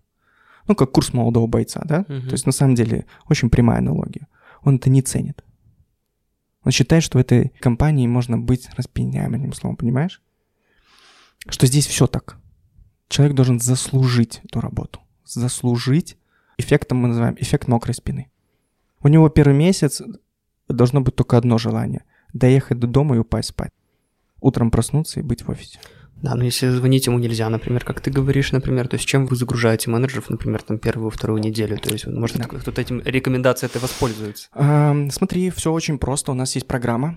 [0.68, 2.28] ну, как курс молодого бойца, да, Мгм.
[2.28, 4.28] то есть на самом деле очень прямая аналогия,
[4.62, 5.42] он это не ценит.
[6.62, 10.22] Он считает, что в этой компании можно быть распиняем, одним словом, понимаешь?
[11.48, 12.36] Что здесь все так.
[13.08, 15.00] Человек должен заслужить эту работу.
[15.24, 16.18] Заслужить.
[16.60, 18.30] Эффектом мы называем эффект мокрой спины.
[19.02, 20.02] У него первый месяц
[20.68, 22.04] должно быть только одно желание.
[22.32, 23.72] Доехать до дома и упасть спать.
[24.40, 25.78] Утром проснуться и быть в офисе.
[26.22, 29.36] Да, но если звонить ему нельзя, например, как ты говоришь, например, то есть чем вы
[29.36, 32.44] загружаете менеджеров, например, там первую, вторую неделю, то есть, может, Да.
[32.44, 34.48] кто-то этим рекомендацией этой воспользуется.
[34.52, 36.32] Ам, Смотри, все очень просто.
[36.32, 37.16] У нас есть программа.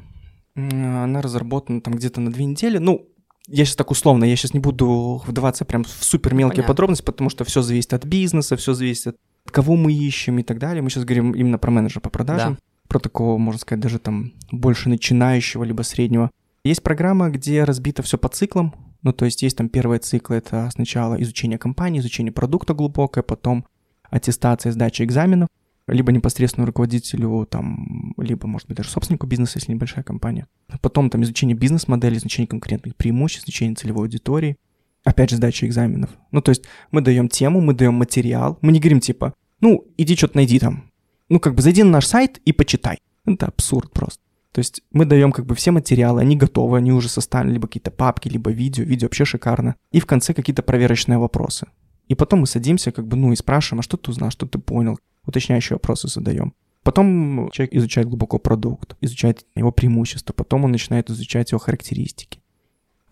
[0.55, 2.77] Она разработана там где-то на две недели.
[2.77, 3.09] Ну,
[3.47, 6.67] я сейчас так условно, я сейчас не буду вдаваться прям в супер мелкие Понятно.
[6.73, 9.15] подробности, потому что все зависит от бизнеса, все зависит от
[9.51, 10.81] кого мы ищем и так далее.
[10.81, 12.59] Мы сейчас говорим именно про менеджера по продажам, Да.
[12.87, 16.31] про такого, можно сказать, даже там больше начинающего либо среднего.
[16.63, 18.73] Есть программа, где разбито все по циклам.
[19.01, 23.65] Ну, то есть есть там первый цикл, это сначала изучение компании, изучение продукта глубокое, потом
[24.09, 25.49] аттестация, сдача экзаменов,
[25.87, 30.47] либо непосредственно руководителю, там, либо, может быть, даже собственнику бизнеса, если небольшая компания.
[30.81, 34.55] Потом там изучение бизнес-модели, изучение конкурентных преимуществ, изучение целевой аудитории,
[35.03, 36.09] опять же, сдача экзаменов.
[36.31, 40.15] Ну, то есть мы даем тему, мы даем материал, мы не говорим типа, ну, иди
[40.15, 40.91] что-то найди там.
[41.29, 42.99] Ну, как бы зайди на наш сайт и почитай.
[43.25, 44.21] Это абсурд просто.
[44.51, 47.89] То есть мы даем как бы все материалы, они готовы, они уже составлены, либо какие-то
[47.89, 49.75] папки, либо видео, видео вообще шикарно.
[49.91, 51.67] И в конце какие-то проверочные вопросы.
[52.07, 54.59] И потом мы садимся, как бы, ну, и спрашиваем, а что ты узнал, что ты
[54.59, 56.53] понял, уточняющие вопросы задаем.
[56.83, 62.42] Потом человек изучает глубоко продукт, изучает его преимущества, потом он начинает изучать его характеристики.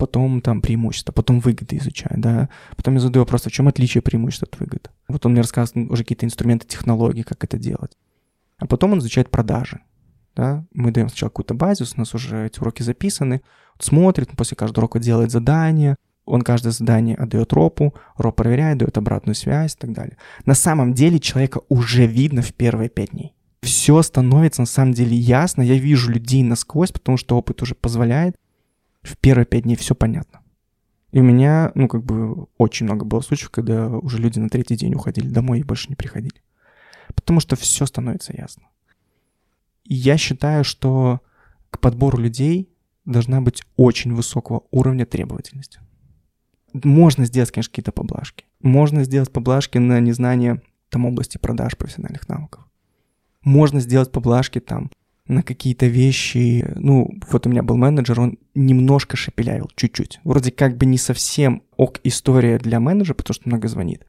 [0.02, 2.50] Потом там преимущества, потом выгоды изучает, да.
[2.76, 4.90] Потом я задаю вопрос, а в чем отличие преимуществ от выгод?
[5.08, 7.96] Вот он мне рассказывает уже какие-то инструменты, технологии, как это делать.
[8.58, 9.82] А потом он изучает продажи.
[10.36, 10.66] Да?
[10.74, 13.44] Мы даем сначала какую-то базис, у нас уже эти уроки записаны.
[13.78, 19.36] Смотрит, после каждого урока делает задание, он каждое задание отдает ропу, роп проверяет, дает обратную
[19.36, 20.18] связь и так далее.
[20.46, 23.36] На самом деле человека уже видно в первые пять дней.
[23.62, 28.36] Все становится на самом деле ясно, я вижу людей насквозь, потому что опыт уже позволяет.
[29.02, 30.42] В первые пять дней все понятно.
[31.12, 34.76] И у меня, ну, как бы, очень много было случаев, когда уже люди на третий
[34.76, 36.42] день уходили домой и больше не приходили.
[37.14, 38.64] Потому что все становится ясно.
[39.84, 41.22] И я считаю, что
[41.70, 42.70] к подбору людей
[43.06, 45.80] должна быть очень высокого уровня требовательности.
[46.74, 48.46] Можно сделать, конечно, какие-то поблажки.
[48.62, 52.66] Можно сделать поблажки на незнание там области продаж профессиональных навыков.
[53.42, 54.92] Можно сделать поблажки там
[55.32, 56.66] на какие-то вещи.
[56.76, 60.20] Ну, вот у меня был менеджер, он немножко шепелявил, чуть-чуть.
[60.24, 64.06] Вроде как бы не совсем ок история для менеджера, потому что много звонит.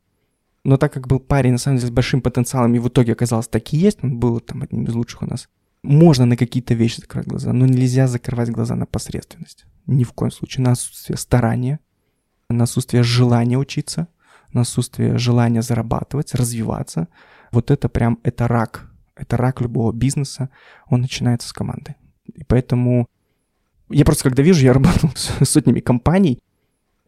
[0.64, 3.48] Но так как был парень, на самом деле, с большим потенциалом, и в итоге оказалось
[3.48, 5.48] так и есть, он был там одним из лучших у нас,
[5.82, 9.64] можно на какие-то вещи закрывать глаза, но нельзя закрывать глаза на посредственность.
[9.86, 10.64] Ни в коем случае.
[10.64, 11.80] На отсутствие старания,
[12.48, 14.06] на отсутствие желания учиться,
[14.52, 17.08] на отсутствие желания зарабатывать, развиваться.
[17.50, 18.91] Вот это прям, это рак.
[19.14, 20.50] Это рак любого бизнеса.
[20.88, 21.96] Он начинается с команды.
[22.34, 23.08] И поэтому
[23.92, 26.38] я просто когда вижу, я работал с сотнями компаний,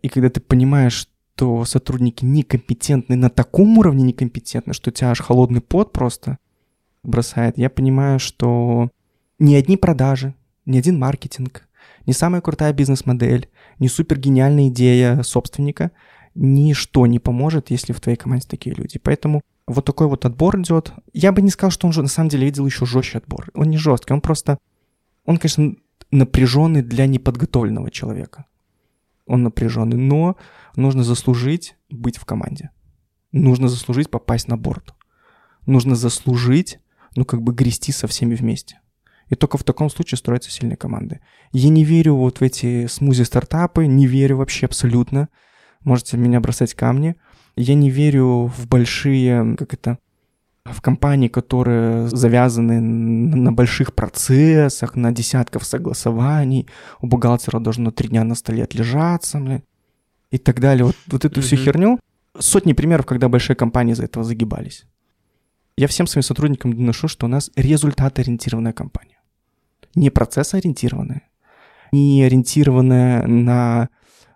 [0.03, 5.21] и когда ты понимаешь, что сотрудники некомпетентны на таком уровне некомпетентны, что у тебя аж
[5.21, 6.39] холодный пот просто
[7.03, 8.91] бросает, я понимаю, что
[9.39, 10.35] ни одни продажи,
[10.67, 11.69] ни один маркетинг,
[12.07, 15.91] ни самая крутая бизнес-модель, ни супер гениальная идея собственника,
[16.35, 18.99] ничто не поможет, если в твоей команде такие люди.
[18.99, 20.93] Поэтому вот такой вот отбор идет.
[21.13, 23.51] Я бы не сказал, что он же на самом деле видел еще жестче отбор.
[23.55, 24.59] Он не жесткий, он просто,
[25.25, 25.75] он, конечно,
[26.11, 28.47] напряженный для неподготовленного человека.
[29.27, 30.37] Он напряженный, но
[30.77, 32.71] нужно заслужить быть в команде.
[33.33, 34.95] Нужно заслужить попасть на борт.
[35.67, 36.79] Нужно заслужить,
[37.17, 38.81] ну, как бы грести со всеми вместе.
[39.29, 41.21] И только в таком случае строятся сильные команды.
[41.53, 45.31] Я не верю вот в эти смузи-стартапы, не верю вообще абсолютно.
[45.83, 47.17] Можете меня бросать камни.
[47.57, 49.99] Я не верю в большие, как это,
[50.65, 56.67] в компании, которые завязаны на больших процессах, на десятков согласований,
[57.01, 59.63] у бухгалтера должно три дня на столе отлежаться, блин,
[60.31, 60.85] и так далее.
[60.87, 61.45] Вот, вот эту mm-hmm.
[61.45, 62.01] всю херню.
[62.39, 64.87] Сотни примеров, когда большие компании из-за этого загибались.
[65.77, 69.19] Я всем своим сотрудникам доношу, что у нас результат-ориентированная компания.
[69.95, 71.23] Не процесс-ориентированная,
[71.93, 73.89] не ориентированная на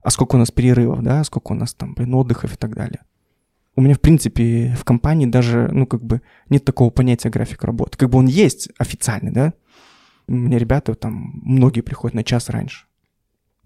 [0.02, 3.00] а сколько у нас перерывов, да, сколько у нас там, блин, отдыхов и так далее.
[3.78, 7.96] У меня, в принципе, в компании даже, ну, как бы нет такого понятия график работы.
[7.96, 9.52] Как бы он есть официальный, да.
[10.26, 12.86] У меня ребята там, многие приходят на час раньше,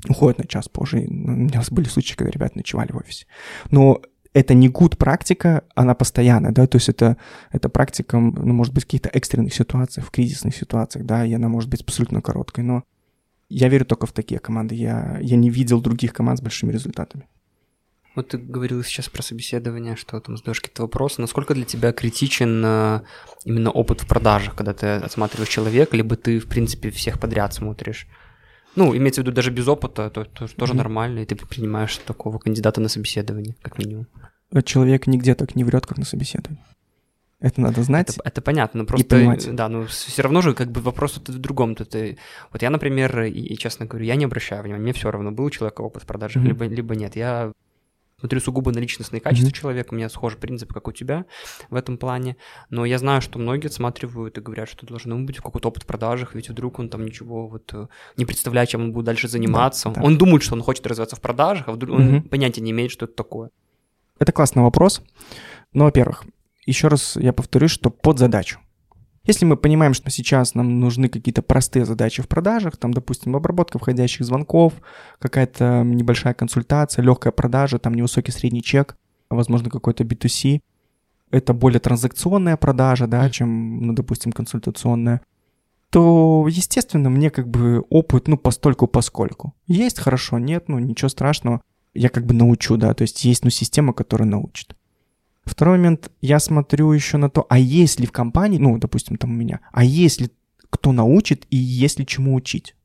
[0.07, 1.07] уходят на час позже.
[1.09, 3.25] У меня были случаи, когда ребята ночевали в офисе.
[3.71, 4.03] Но
[4.35, 7.17] это не good практика, она постоянная, да, то есть это,
[7.51, 11.49] это практика, ну, может быть, в каких-то экстренных ситуациях, в кризисных ситуациях, да, и она
[11.49, 12.85] может быть абсолютно короткой, но
[13.49, 17.29] я верю только в такие команды, я, я не видел других команд с большими результатами.
[18.15, 21.21] Вот ты говорил сейчас про собеседование, что там задаешь какие-то вопросы.
[21.21, 23.01] Насколько для тебя критичен э,
[23.45, 28.07] именно опыт в продажах, когда ты осматриваешь человека, либо ты, в принципе, всех подряд смотришь?
[28.77, 30.77] Ну, имеется в виду даже без опыта, то, то тоже mm-hmm.
[30.77, 34.07] нормально, и ты принимаешь такого кандидата на собеседование, как минимум.
[34.65, 36.63] Человек нигде так не врет, как на собеседовании.
[37.41, 38.11] Это надо знать.
[38.11, 39.55] Это, это понятно, но просто, понимать.
[39.55, 41.73] да, но все равно же как бы вопрос в другом.
[41.73, 41.85] -то.
[41.85, 42.19] Ты,
[42.53, 45.45] вот я, например, и, и честно говорю, я не обращаю внимания, мне все равно, был
[45.47, 46.47] у человека опыт в продажах, mm-hmm.
[46.47, 47.17] либо, либо нет.
[47.17, 47.53] Я
[48.23, 49.53] смотрю сугубо на личностные качества mm-hmm.
[49.61, 51.27] человека, у меня схожий принцип, как у тебя
[51.71, 52.37] в этом плане,
[52.71, 56.37] но я знаю, что многие отсматривают и говорят, что должно быть какой-то опыт в продажах,
[56.37, 59.89] ведь вдруг он там ничего вот э, не представляет, чем он будет дальше заниматься.
[59.89, 60.03] Да, да.
[60.03, 62.17] Он думает, что он хочет развиваться в продажах, а вдруг mm-hmm.
[62.17, 63.51] он понятия не имеет, что это такое.
[64.21, 65.03] Это классный вопрос.
[65.73, 66.25] Ну, во-первых,
[66.65, 68.61] еще раз я повторюсь, что под задачу.
[69.25, 73.79] Если мы понимаем, что сейчас нам нужны какие-то простые задачи в продажах, там, допустим, обработка
[73.79, 74.75] входящих звонков,
[75.21, 78.97] какая-то небольшая консультация, легкая продажа, там невысокий средний чек,
[79.31, 80.61] возможно, какой-то B2C,
[81.31, 85.21] это более транзакционная продажа, да, чем, ну, допустим, консультационная,
[85.91, 89.55] то, естественно, мне как бы опыт, ну, постольку поскольку.
[89.67, 91.63] Есть хорошо, нет, ну, ничего страшного,
[91.95, 94.75] я как бы научу, да, то есть есть, ну, система, которая научит.
[95.45, 99.33] Второй момент, я смотрю еще на то, а есть ли в компании, ну, допустим, там
[99.33, 100.31] у меня, а есть ли
[100.71, 102.77] кто научит и есть ли чему учить.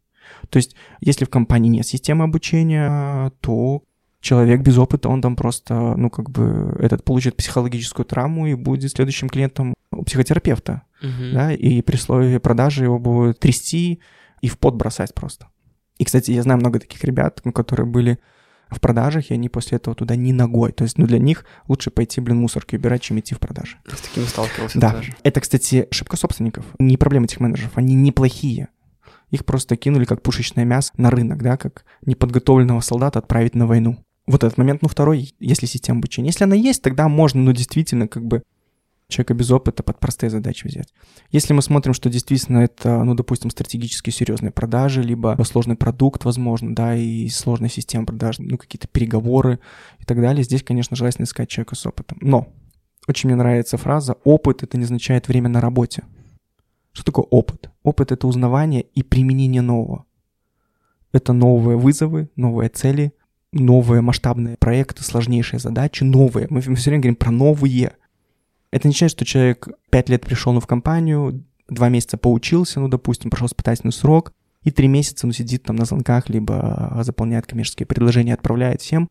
[0.50, 3.84] То есть, если в компании нет системы обучения, то
[4.20, 8.92] человек без опыта, он там просто, ну, как бы, этот получит психологическую травму и будет
[8.92, 11.34] следующим клиентом у психотерапевта, uh-huh.
[11.34, 14.02] да, и при слове продажи его будет трясти
[14.42, 15.48] и в пот бросать просто.
[15.98, 18.20] И, кстати, я знаю много таких ребят, которые были
[18.70, 20.72] в продажах, и они после этого туда не ногой.
[20.72, 23.78] То есть, ну, для них лучше пойти, блин, мусорки убирать, чем идти в продажи.
[23.88, 24.92] С такими сталкивался да.
[24.92, 25.16] тоже.
[25.24, 26.66] Это, кстати, ошибка собственников.
[26.80, 27.72] Не проблема этих менеджеров.
[27.76, 28.70] Они неплохие.
[29.32, 33.98] Их просто кинули как пушечное мясо на рынок, да, как неподготовленного солдата отправить на войну.
[34.26, 36.30] Вот этот момент, ну, второй, если система обучения.
[36.30, 38.44] Если она есть, тогда можно, ну, действительно, как бы
[39.08, 40.94] человека без опыта под простые задачи взять.
[41.32, 46.76] Если мы смотрим, что действительно это, ну, допустим, стратегически серьезные продажи, либо сложный продукт, возможно,
[46.76, 49.60] да, и сложная система продаж, ну, какие-то переговоры
[50.00, 52.18] и так далее, здесь, конечно, желательно искать человека с опытом.
[52.22, 52.50] Но
[53.08, 56.04] очень мне нравится фраза «опыт— это не означает время на работе».
[56.92, 57.70] Что такое опыт?
[57.84, 60.06] Опыт— это узнавание и применение нового.
[61.14, 63.14] Это новые вызовы, новые цели,
[63.54, 66.48] новые масштабные проекты, сложнейшие задачи, новые.
[66.50, 67.94] Мы, все время говорим про новые—
[68.78, 72.88] это не означает, что человек пять лет пришел ну, в компанию, два месяца поучился, ну,
[72.88, 77.86] допустим, прошел испытательный срок, и три месяца, ну, сидит там на звонках, либо заполняет коммерческие
[77.86, 79.10] предложения, отправляет всем.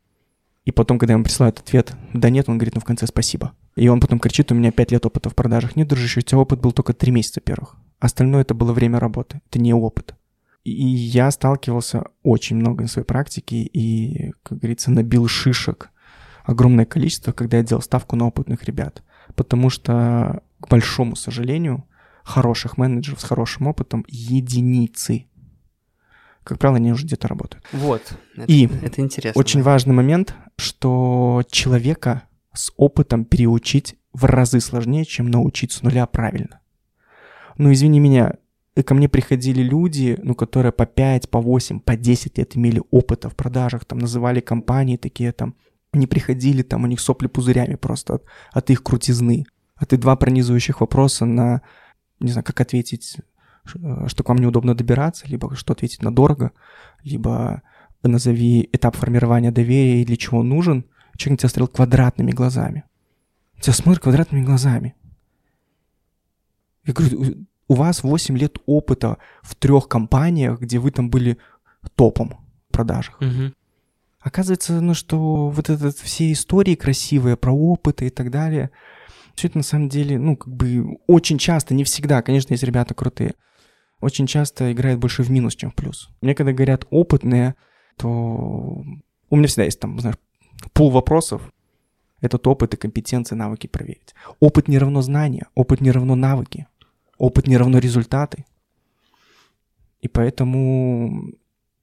[0.65, 3.53] И потом, когда ему присылают ответ «да нет», он говорит, ну, в конце «спасибо».
[3.77, 5.77] И он потом кричит, у меня пять лет опыта в продажах.
[5.77, 7.77] Нет, дружище, у тебя опыт был только три месяца первых.
[8.01, 10.15] Остальное это было время работы, это не опыт.
[10.65, 15.91] И я сталкивался очень много на своей практике и, как говорится, набил шишек
[16.45, 19.03] огромное количество, когда я делал ставку на опытных ребят
[19.35, 21.85] потому что, к большому сожалению,
[22.23, 25.27] хороших менеджеров с хорошим опытом единицы.
[26.45, 27.65] Как правило, они уже где-то работают.
[27.73, 28.03] Вот.
[28.37, 29.39] Это, И это интересно.
[29.39, 36.07] Очень важный момент, что человека с опытом переучить в разы сложнее, чем научить с нуля
[36.07, 36.61] правильно.
[37.59, 38.35] Ну, извини меня,
[38.85, 43.29] ко мне приходили люди, ну, которые по 5, по 8, по 10 лет имели опыта
[43.29, 45.55] в продажах, там называли компании такие там
[45.93, 49.47] не приходили, там у них сопли пузырями просто от, от их крутизны.
[49.77, 51.63] А ты два пронизывающих вопроса на,
[52.21, 53.19] не знаю, как ответить,
[53.65, 56.53] что к вам неудобно добираться, либо что ответить на дорого,
[57.03, 57.63] либо
[58.03, 60.85] назови этап формирования доверия и для чего он нужен.
[61.17, 62.85] Человек на тебя смотрел квадратными глазами.
[63.61, 64.95] Тебя смотрит квадратными глазами.
[66.85, 71.39] Я говорю, у вас 8 лет опыта в трех компаниях, где вы там были
[71.95, 72.37] топом
[72.69, 73.21] в продажах.
[73.21, 73.53] Угу.
[74.27, 78.73] Оказывается, ну что вот это все истории красивые про опыты и так далее,
[79.37, 82.93] Все это на самом деле, ну, как бы очень часто, не всегда, конечно, есть ребята
[82.93, 83.35] крутые,
[84.01, 86.09] очень часто играет больше в минус, чем в плюс.
[86.23, 87.55] Мне когда говорят опытные,
[87.97, 88.09] то
[89.31, 90.17] у меня всегда есть там, знаешь,
[90.73, 91.53] пол вопросов,
[92.21, 94.13] этот опыт и компетенции, навыки проверить.
[94.41, 96.67] Опыт не равно знания, опыт не равно навыки,
[97.17, 98.45] опыт не равно результаты.
[100.01, 101.31] И поэтому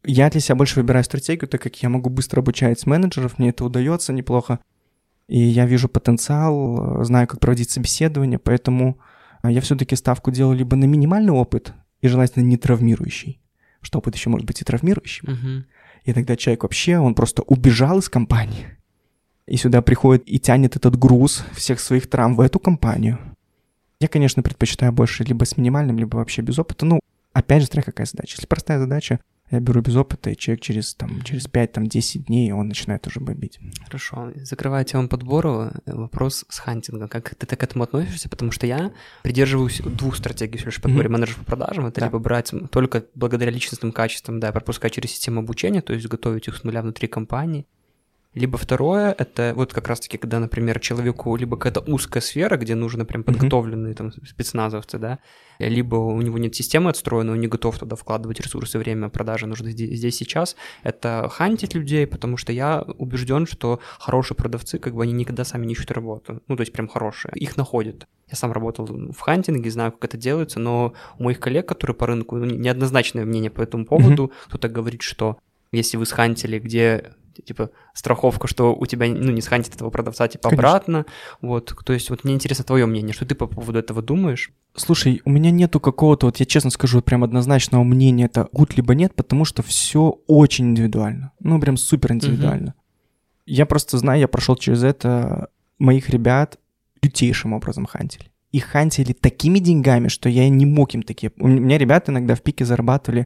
[0.03, 3.65] я для себя больше выбираю стратегию, так как я могу быстро обучать менеджеров, мне это
[3.65, 4.59] удается неплохо.
[5.27, 8.99] И я вижу потенциал, знаю, как проводить собеседование, поэтому
[9.43, 13.39] я все-таки ставку делаю либо на минимальный опыт, и желательно не травмирующий,
[13.81, 15.27] что опыт еще может быть и травмирующим.
[15.27, 15.63] Uh-huh.
[16.03, 18.77] И тогда человек вообще, он просто убежал из компании,
[19.47, 23.19] и сюда приходит и тянет этот груз всех своих травм в эту компанию.
[24.01, 26.85] Я, конечно, предпочитаю больше либо с минимальным, либо вообще без опыта.
[26.85, 26.99] Ну,
[27.31, 28.35] опять же, смотря какая задача.
[28.35, 29.21] Если простая задача,
[29.55, 33.59] я беру без опыта, и человек через, там, через 5-10 дней, он начинает уже бомбить.
[33.85, 34.31] Хорошо.
[34.35, 37.07] Закрывая тему подбора, вопрос с хантингом.
[37.07, 38.29] Как ты к этому относишься?
[38.29, 38.91] Потому что я
[39.23, 41.11] придерживаюсь двух стратегий в подборе mm-hmm.
[41.11, 41.85] менеджеров по продажам.
[41.85, 42.07] Это да.
[42.07, 46.55] либо брать только благодаря личностным качествам, да, пропускать через систему обучения, то есть готовить их
[46.55, 47.65] с нуля внутри компании,
[48.33, 53.05] либо второе, это вот как раз-таки, когда, например, человеку либо какая-то узкая сфера, где нужны
[53.05, 55.19] прям подготовленные там спецназовцы, да,
[55.59, 59.69] либо у него нет системы отстроенной, он не готов туда вкладывать ресурсы, время продажи нужно
[59.71, 65.03] здесь, здесь сейчас, это хантить людей, потому что я убежден, что хорошие продавцы, как бы
[65.03, 68.07] они никогда сами не ищут работу, ну, то есть прям хорошие, их находят.
[68.29, 72.07] Я сам работал в хантинге, знаю, как это делается, но у моих коллег, которые по
[72.07, 74.47] рынку, ну, неоднозначное мнение по этому поводу, mm-hmm.
[74.47, 75.37] кто-то говорит, что
[75.71, 80.49] если вы схантили, где типа страховка, что у тебя ну, не схантит этого продавца типа
[80.49, 80.69] Конечно.
[80.69, 81.05] обратно.
[81.41, 84.51] Вот, то есть вот мне интересно твое мнение, что ты по поводу этого думаешь?
[84.75, 88.95] Слушай, у меня нету какого-то, вот я честно скажу, прям однозначного мнения, это гуд либо
[88.95, 91.31] нет, потому что все очень индивидуально.
[91.39, 92.69] Ну, прям супер индивидуально.
[92.69, 92.83] Угу.
[93.45, 96.59] Я просто знаю, я прошел через это, моих ребят
[97.01, 98.25] лютейшим образом хантили.
[98.51, 101.31] И хантили такими деньгами, что я не мог им такие...
[101.37, 103.25] У меня ребята иногда в пике зарабатывали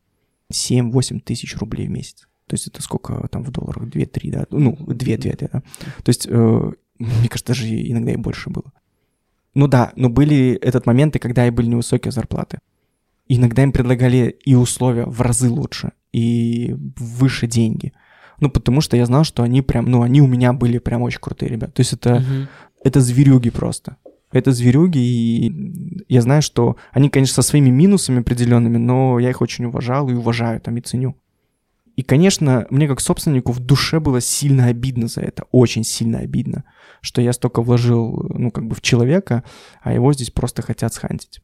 [0.52, 2.28] 7-8 тысяч рублей в месяц.
[2.48, 3.84] То есть это сколько там в долларах?
[3.84, 4.46] 2-3, да?
[4.50, 5.62] Ну, 2-2, да.
[6.04, 8.72] То есть, э, мне кажется, даже иногда и больше было.
[9.54, 12.60] Ну да, но были этот моменты, когда и были невысокие зарплаты.
[13.28, 17.92] Иногда им предлагали и условия в разы лучше, и выше деньги.
[18.40, 21.20] Ну, потому что я знал, что они прям, ну, они у меня были прям очень
[21.20, 21.74] крутые ребята.
[21.74, 22.48] То есть это, uh-huh.
[22.84, 23.98] это зверюги просто.
[24.32, 29.42] Это зверюги, и я знаю, что они, конечно, со своими минусами определенными, но я их
[29.42, 31.16] очень уважал и уважаю там и ценю.
[31.98, 36.64] И, конечно, мне как собственнику в душе было сильно обидно за это, очень сильно обидно,
[37.02, 39.44] что я столько вложил, ну, как бы в человека,
[39.82, 41.42] а его здесь просто хотят схантить.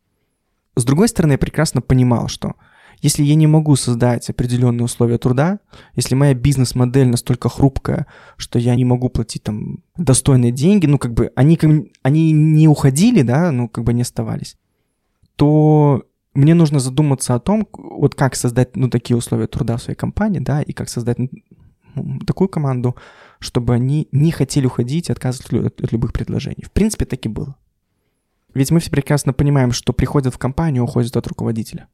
[0.75, 2.53] С другой стороны, я прекрасно понимал, что
[3.01, 5.59] если я не могу создать определенные условия труда,
[5.95, 8.05] если моя бизнес-модель настолько хрупкая,
[8.37, 11.59] что я не могу платить там достойные деньги, ну, как бы они,
[12.03, 14.55] они не уходили, да, ну, как бы не оставались,
[15.35, 19.97] то мне нужно задуматься о том, вот как создать, ну, такие условия труда в своей
[19.97, 21.17] компании, да, и как создать
[22.25, 22.95] такую команду,
[23.39, 26.65] чтобы они не хотели уходить и отказывать от, от любых предложений.
[26.65, 27.55] В принципе, так и было.
[28.53, 31.87] Ведь мы все прекрасно понимаем, что приходят в компанию, уходят от руководителя.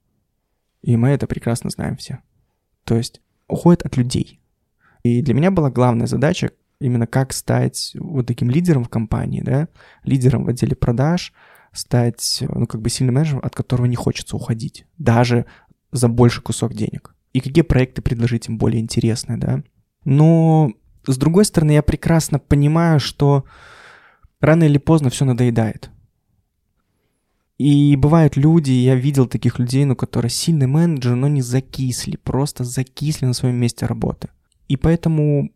[0.81, 2.19] И мы это прекрасно знаем все.
[2.83, 4.39] То есть уходят от людей.
[5.03, 9.67] И для меня была главная задача именно как стать вот таким лидером в компании, да,
[10.03, 11.33] лидером в отделе продаж,
[11.71, 15.45] стать, ну, как бы сильным менеджером, от которого не хочется уходить, даже
[15.91, 17.15] за больший кусок денег.
[17.33, 19.63] И какие проекты предложить им более интересные, да.
[20.03, 20.71] Но,
[21.05, 23.45] с другой стороны, я прекрасно понимаю, что
[24.39, 25.91] рано или поздно все надоедает.
[27.57, 32.63] И бывают люди, я видел таких людей, ну, которые сильный менеджер, но не закисли, просто
[32.63, 34.29] закисли на своем месте работы.
[34.69, 35.51] И поэтому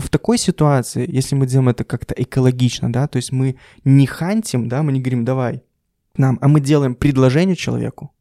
[0.00, 4.68] в такой ситуации, если мы делаем это как-то экологично, да, то есть мы не хантим,
[4.68, 5.62] да, мы не говорим «давай
[6.16, 8.12] нам», а мы делаем предложение человеку.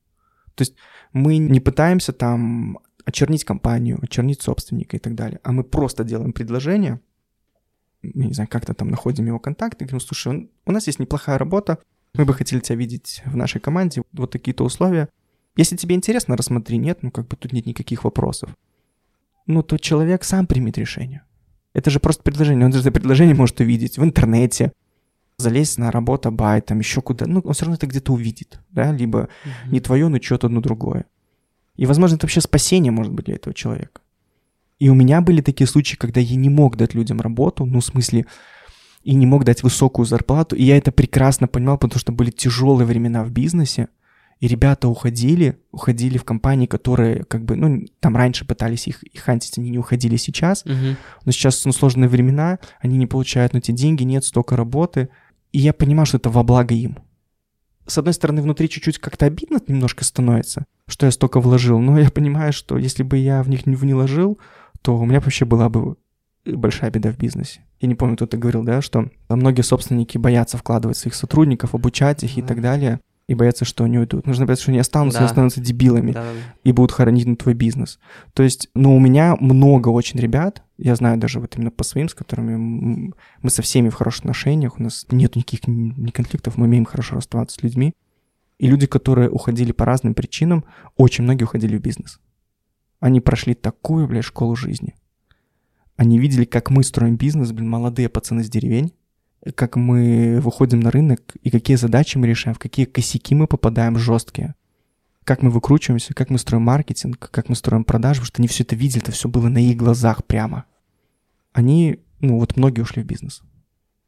[0.55, 0.75] То есть
[1.13, 6.33] мы не пытаемся там очернить компанию, очернить собственника и так далее, а мы просто делаем
[6.33, 6.99] предложение,
[8.01, 11.79] не знаю, как-то там находим его контакты, говорим, слушай, у нас есть неплохая работа,
[12.13, 15.09] мы бы хотели тебя видеть в нашей команде, вот такие-то условия.
[15.55, 18.55] Если тебе интересно, рассмотри, нет, ну как бы тут нет никаких вопросов.
[19.45, 21.23] Ну, то человек сам примет решение.
[21.73, 22.65] Это же просто предложение.
[22.65, 24.71] Он же это предложение может увидеть в интернете,
[25.37, 27.25] залезть на работа бай, там еще куда.
[27.25, 29.71] Ну, он все равно это где-то увидит, да, либо угу.
[29.71, 31.05] не твое, но что-то одно другое.
[31.77, 34.01] И, возможно, это вообще спасение может быть для этого человека.
[34.79, 37.85] И у меня были такие случаи, когда я не мог дать людям работу, ну, в
[37.85, 38.25] смысле,
[39.03, 42.85] и не мог дать высокую зарплату, и я это прекрасно понимал, потому что были тяжелые
[42.85, 43.87] времена в бизнесе,
[44.39, 49.21] и ребята уходили, уходили в компании, которые как бы, ну, там раньше пытались их, их
[49.21, 50.95] хантить, они не уходили сейчас, угу.
[51.25, 55.09] но сейчас ну, сложные времена, они не получают ну, эти деньги, нет столько работы,
[55.51, 56.99] И я понимал, что это во благо им.
[57.85, 62.09] С одной стороны, внутри чуть-чуть как-то обидно немножко становится, что я столько вложил, но я
[62.09, 64.39] понимаю, что если бы я в них не вложил,
[64.81, 65.97] то у меня вообще была бы
[66.45, 67.65] большая беда в бизнесе.
[67.81, 72.23] Я не помню, кто это говорил, да, что многие собственники боятся вкладывать своих сотрудников, обучать
[72.23, 72.43] их mm-hmm.
[72.43, 72.99] и так далее,
[73.29, 74.25] и боятся, что они уйдут.
[74.25, 75.25] Нужно бояться, что они останутся да.
[75.25, 76.25] и останутся дебилами да.
[76.63, 77.99] и будут хоронить на твой бизнес.
[78.33, 82.09] То есть, ну, у меня много очень ребят, я знаю даже вот именно по своим,
[82.09, 83.13] с которыми
[83.43, 87.17] мы со всеми в хороших отношениях, у нас нет никаких ни конфликтов, мы умеем хорошо
[87.17, 87.93] расставаться с людьми.
[88.57, 90.65] И люди, которые уходили по разным причинам,
[90.97, 92.19] очень многие уходили в бизнес.
[92.99, 94.95] Они прошли такую, блядь, школу жизни.
[95.97, 98.91] Они видели, как мы строим бизнес, блин, молодые пацаны с деревень,
[99.55, 103.97] как мы выходим на рынок и какие задачи мы решаем, в какие косяки мы попадаем
[103.97, 104.55] жесткие,
[105.23, 108.63] как мы выкручиваемся, как мы строим маркетинг, как мы строим продажи, потому что они все
[108.63, 110.65] это видели, это все было на их глазах прямо.
[111.53, 113.41] Они, ну вот многие ушли в бизнес.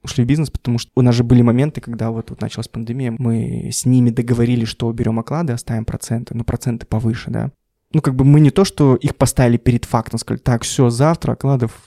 [0.03, 3.13] Ушли в бизнес, потому что у нас же были моменты, когда вот, вот началась пандемия,
[3.17, 7.51] мы с ними договорились, что берем оклады, оставим проценты, но проценты повыше, да
[7.93, 11.33] ну, как бы мы не то, что их поставили перед фактом, сказали, так, все, завтра
[11.33, 11.83] окладов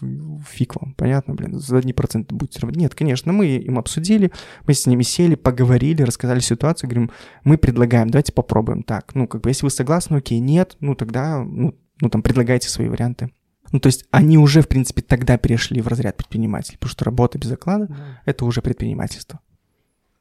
[0.51, 2.81] фиг вам, понятно, блин, за одни проценты будете работать.
[2.81, 4.31] Нет, конечно, мы им обсудили,
[4.67, 7.11] мы с ними сели, поговорили, рассказали ситуацию, говорим,
[7.43, 9.15] мы предлагаем, давайте попробуем так.
[9.15, 12.89] Ну, как бы, если вы согласны, окей, нет, ну, тогда, ну, ну там, предлагайте свои
[12.89, 13.31] варианты.
[13.73, 17.39] Ну, то есть они уже, в принципе, тогда перешли в разряд предпринимателей, потому что работа
[17.39, 19.41] без оклада да.— это уже предпринимательство.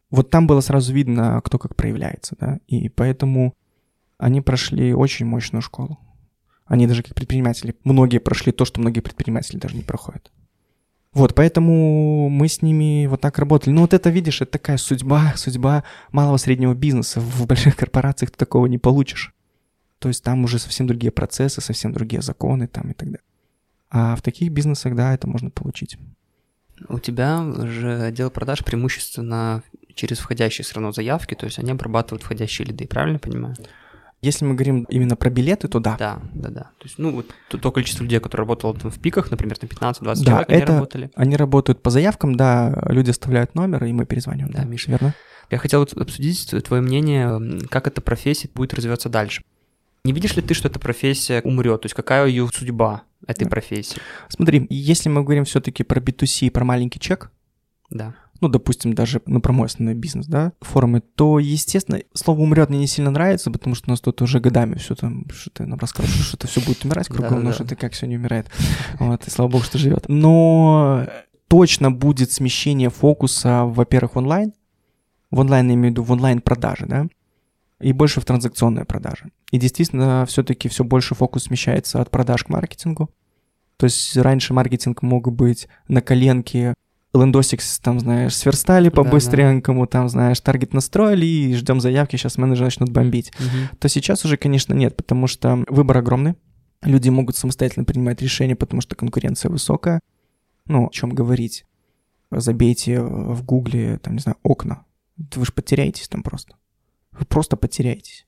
[0.09, 3.53] Вот там было сразу видно, кто как проявляется, да, и поэтому
[4.17, 5.99] они прошли очень мощную школу.
[6.65, 10.31] Они даже как предприниматели, многие прошли то, что многие предприниматели даже не проходят.
[11.13, 13.71] Вот, поэтому мы с ними вот так работали.
[13.73, 17.19] Ну вот это, видишь, это такая судьба, судьба малого среднего бизнеса.
[17.19, 19.33] В больших корпорациях ты такого не получишь.
[19.99, 23.23] То есть там уже совсем другие процессы, совсем другие законы там и так далее.
[23.91, 25.97] А в таких бизнесах, да, это можно получить.
[26.89, 29.61] У тебя же отдел продаж преимущественно
[29.93, 33.55] через входящие все равно заявки, то есть они обрабатывают входящие лиды, правильно понимаю?
[34.23, 35.97] Если мы говорим именно про билеты, то да.
[35.99, 36.61] Да, да, да.
[36.61, 39.69] То есть, ну, вот то, то количество людей, которые работало там в пиках, например, там
[39.69, 41.11] 15-20 да, человек, это, они работали.
[41.15, 44.53] Они работают по заявкам, да, люди оставляют номер, и мы перезваниваем.
[44.53, 44.91] Да, да Миша.
[44.91, 45.13] Верно?
[45.51, 49.43] Я хотел вот обсудить твое мнение, как эта профессия будет развиваться дальше.
[50.05, 51.81] Не видишь ли ты, что эта профессия умрет?
[51.81, 53.49] То есть какая ее судьба этой да.
[53.49, 53.97] профессии?
[54.29, 57.29] Смотри, если мы говорим все-таки про B2C и про маленький чек,
[57.89, 62.79] да ну, допустим, даже, про мой основной бизнес, да, форумы, то, естественно, слово «умрет» мне
[62.79, 65.79] не сильно нравится, потому что у нас тут уже годами все там, что ты нам
[65.79, 68.51] рассказываешь, что это все будет умирать кругом, но что-то как все не умирает.
[68.99, 70.09] Вот, и слава богу, что живет.
[70.09, 71.07] Но
[71.47, 74.53] точно будет смещение фокуса, во-первых, онлайн.
[75.31, 77.07] В онлайн я имею в виду в онлайн-продажи, да,
[77.79, 79.31] и больше в транзакционные продажи.
[79.51, 83.09] И действительно, все-таки все больше фокус смещается от продаж к маркетингу.
[83.77, 86.73] То есть раньше маркетинг мог быть на коленке
[87.13, 92.89] лендосик, там, знаешь, сверстали по-быстренькому, там, знаешь, таргет настроили и ждем заявки, сейчас менеджеры начнут
[92.89, 93.29] бомбить.
[93.29, 93.77] Mm-hmm.
[93.79, 96.35] То сейчас уже, конечно, нет, потому что выбор огромный.
[96.81, 99.99] Люди могут самостоятельно принимать решения, потому что конкуренция высокая.
[100.65, 101.65] Ну, о чем говорить?
[102.31, 104.83] Забейте в гугле, там, не знаю, окна.
[105.17, 106.55] Вы же потеряетесь там просто.
[107.11, 108.25] Вы просто потеряетесь.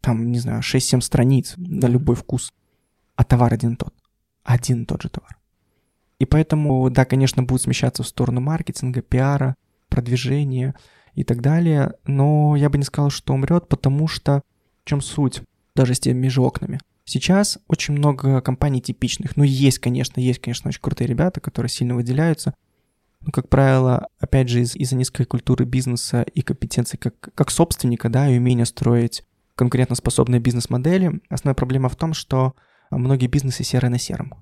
[0.00, 2.52] Там, не знаю, 6-7 страниц на любой вкус.
[3.16, 3.92] А товар один тот.
[4.44, 5.35] Один тот же товар.
[6.18, 9.54] И поэтому, да, конечно, будет смещаться в сторону маркетинга, пиара,
[9.88, 10.74] продвижения
[11.14, 14.42] и так далее, но я бы не сказал, что умрет, потому что
[14.84, 15.42] в чем суть,
[15.74, 16.80] даже с теми же окнами.
[17.04, 21.94] Сейчас очень много компаний типичных, ну есть, конечно, есть, конечно, очень крутые ребята, которые сильно
[21.94, 22.54] выделяются,
[23.20, 28.08] но, как правило, опять же, из- из-за низкой культуры бизнеса и компетенции как, как собственника,
[28.08, 32.54] да, и умения строить конкурентоспособные бизнес-модели, основная проблема в том, что
[32.90, 34.34] многие бизнесы серые на сером.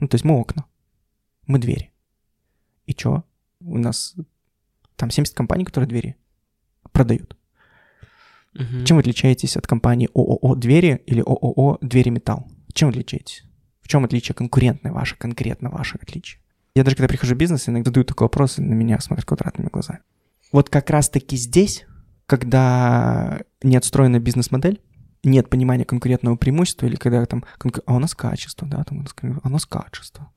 [0.00, 0.64] Ну, то есть мы окна,
[1.46, 1.92] мы двери.
[2.86, 3.24] И чё?
[3.60, 4.16] У нас
[4.96, 6.16] там 70 компаний, которые двери
[6.92, 7.36] продают.
[8.54, 8.84] Угу.
[8.84, 12.48] Чем вы отличаетесь от компании ООО «Двери» или ООО «Двери Металл»?
[12.72, 13.44] Чем вы отличаетесь?
[13.80, 16.40] В чем отличие конкурентное ваше, конкретно ваше отличие?
[16.74, 19.68] Я даже когда прихожу в бизнес, иногда даю такой вопрос, и на меня смотрят квадратными
[19.68, 20.00] глазами.
[20.52, 21.86] Вот как раз-таки здесь,
[22.26, 24.80] когда не отстроена бизнес-модель,
[25.22, 27.44] нет понимания конкурентного преимущества, или когда там,
[27.86, 29.06] а у нас качество, да, там,
[29.42, 30.30] а у нас качество.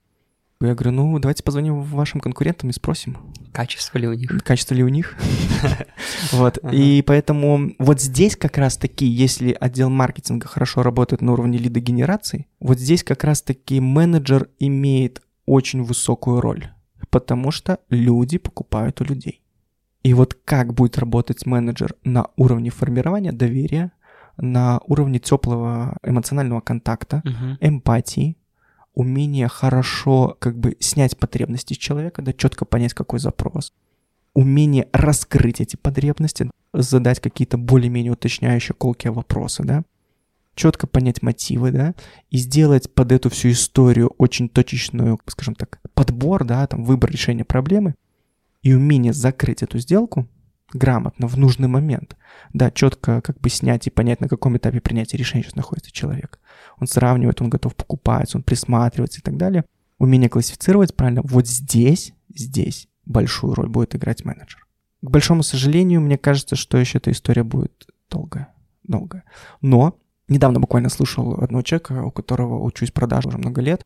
[0.62, 3.18] Я говорю, ну, давайте позвоним вашим конкурентам и спросим.
[3.52, 4.30] Качество ли у них?
[4.46, 5.16] Качество ли у них.
[6.32, 6.58] Вот.
[6.72, 12.80] И поэтому вот здесь как раз-таки, если отдел маркетинга хорошо работает на уровне лидогенерации, вот
[12.80, 16.70] здесь как раз-таки менеджер имеет очень высокую роль,
[17.10, 19.42] потому что люди покупают у людей.
[20.04, 23.92] И вот как будет работать менеджер на уровне формирования доверия,
[24.38, 27.58] на уровне теплого эмоционального контакта, uh-huh.
[27.62, 28.38] эмпатии,
[28.94, 33.74] умение хорошо как бы снять потребности человека, да, четко понять, какой запрос.
[34.36, 39.84] умение раскрыть эти потребности, задать какие-то более-менее уточняющие колкие вопросы, да,
[40.56, 41.94] четко понять мотивы, да,
[42.32, 47.46] и сделать под эту всю историю очень точечную, скажем так, подбор, да, там, выбор решения
[47.46, 47.96] проблемы
[48.64, 50.28] и умение закрыть эту сделку
[50.74, 52.16] грамотно, в нужный момент.
[52.52, 56.40] Да, четко как бы снять и понять, на каком этапе принятия решения сейчас находится человек.
[56.80, 59.66] Он сравнивает, он готов покупать, он присматривается и так далее.
[60.00, 61.22] Умение классифицировать правильно.
[61.24, 64.66] Вот здесь, здесь большую роль будет играть менеджер.
[65.02, 68.50] К большому сожалению, мне кажется, что еще эта история будет долгая.
[68.84, 69.24] Долгая.
[69.62, 69.98] Но
[70.28, 73.84] недавно буквально слушал одного человека, у которого учусь продажи уже много лет.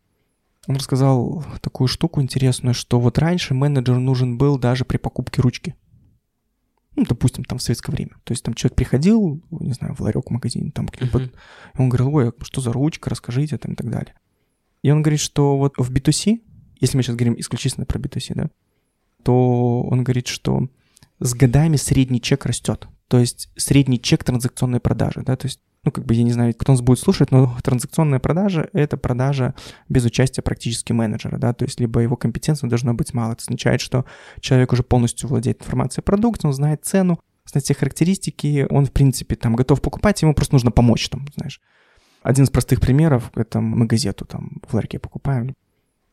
[0.68, 5.76] Он рассказал такую штуку интересную, что вот раньше менеджер нужен был даже при покупке ручки.
[6.98, 8.16] Ну, допустим, там в советское время.
[8.24, 11.28] То есть там человек приходил, не знаю, в ларек в магазин, там, uh-huh.
[11.28, 14.16] и он говорил, ой, а что за ручка, расскажите, там, и так далее.
[14.82, 16.42] И он говорит, что вот в B2C,
[16.80, 18.50] если мы сейчас говорим исключительно про B2C, да,
[19.22, 20.70] то он говорит, что
[21.20, 22.88] с годами средний чек растет.
[23.08, 26.54] То есть средний чек транзакционной продажи, да, то есть ну, как бы, я не знаю,
[26.54, 29.56] кто нас будет слушать, но транзакционная продажа— это продажа
[29.88, 33.34] без участия практически менеджера, да, то есть либо его компетенции должно быть мало.
[33.34, 34.06] Это означает, что
[34.42, 38.92] человек уже полностью владеет информацией о продукте, он знает цену, знает все характеристики, он, в
[38.92, 41.62] принципе, там готов покупать, ему просто нужно помочь, там, знаешь.
[42.22, 45.54] Один из простых примеров— это мы газету там в ларьке покупаем,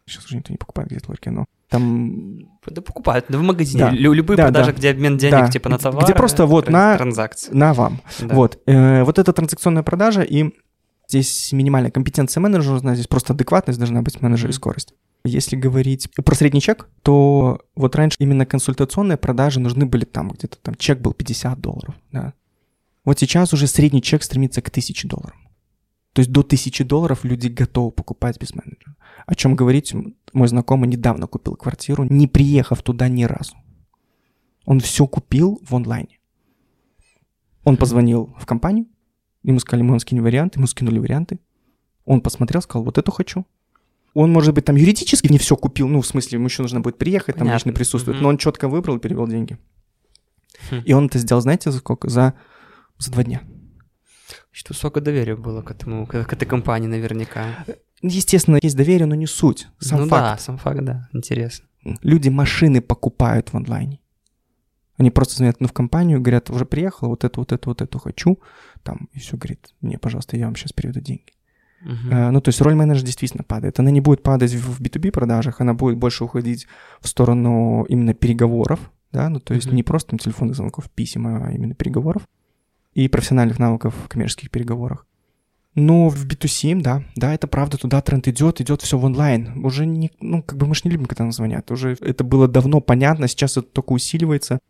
[0.06, 2.48] Сейчас уже никто не покупает где-то ларьки, но там...
[2.66, 3.84] Да покупают, да в магазине.
[3.84, 3.90] Да.
[3.90, 4.78] Любые да, продажи, да.
[4.78, 5.48] где обмен денег да.
[5.48, 6.04] типа на товар.
[6.04, 6.96] Где просто вот на...
[6.96, 7.52] Транзакции.
[7.52, 8.00] На вам.
[8.20, 8.34] Да.
[8.34, 8.58] Вот.
[8.66, 10.50] Э, вот это транзакционная продажа, и
[11.08, 14.52] здесь минимальная компетенция менеджера нужна, здесь просто адекватность должна быть менеджера mm-hmm.
[14.52, 14.94] и скорость.
[15.24, 20.58] Если говорить про средний чек, то вот раньше именно консультационные продажи нужны были там где-то
[20.58, 22.34] там чек был 50 долларов, да.
[23.04, 25.36] Вот сейчас уже средний чек стремится к 1000 долларов.
[26.12, 28.96] То есть до 1000 долларов люди готовы покупать без менеджера.
[29.26, 29.94] О чем говорить,
[30.32, 33.56] мой знакомый недавно купил квартиру, не приехав туда ни разу.
[34.64, 36.18] Он все купил в онлайне.
[37.64, 38.86] Он позвонил в компанию,
[39.42, 41.38] ему сказали, мы вам скинем варианты, ему скинули варианты.
[42.04, 43.46] Он посмотрел, сказал, вот это хочу.
[44.12, 46.98] Он, может быть, там юридически не все купил, ну, в смысле, ему еще нужно будет
[46.98, 48.22] приехать, там лично присутствует, mm-hmm.
[48.22, 49.58] но он четко выбрал и перевел деньги.
[50.70, 50.82] Mm-hmm.
[50.84, 52.08] И он это сделал, знаете, за сколько?
[52.08, 52.34] За,
[52.98, 53.42] за два дня.
[54.52, 57.64] Что высокое доверие было к этому, к, к этой компании наверняка.
[58.02, 59.68] Естественно, есть доверие, но не суть.
[59.78, 60.22] Сам ну факт.
[60.22, 61.66] да, сам факт, да, интересно.
[62.02, 64.00] Люди машины покупают в онлайне.
[64.96, 67.98] Они просто звонят ну, в компанию, говорят, уже приехал, вот это, вот это, вот это
[67.98, 68.38] хочу.
[68.82, 71.32] Там, и все, говорит, мне, пожалуйста, я вам сейчас переведу деньги.
[71.84, 72.10] Uh-huh.
[72.10, 73.78] Uh, ну, то есть роль менеджера действительно падает.
[73.80, 76.66] Она не будет падать в B2B продажах, она будет больше уходить
[77.00, 79.74] в сторону именно переговоров, да, ну, то есть uh-huh.
[79.74, 82.22] не просто там телефонных звонков, писем, а именно переговоров
[82.94, 85.06] и профессиональных навыков в коммерческих переговорах.
[85.74, 89.64] Ну, в B2C, да, да, это правда, туда тренд идет, идет все в онлайн.
[89.64, 91.70] Уже не, ну, как бы мы же не любим, когда нам звонят.
[91.72, 94.60] Уже это было давно понятно, сейчас это только усиливается.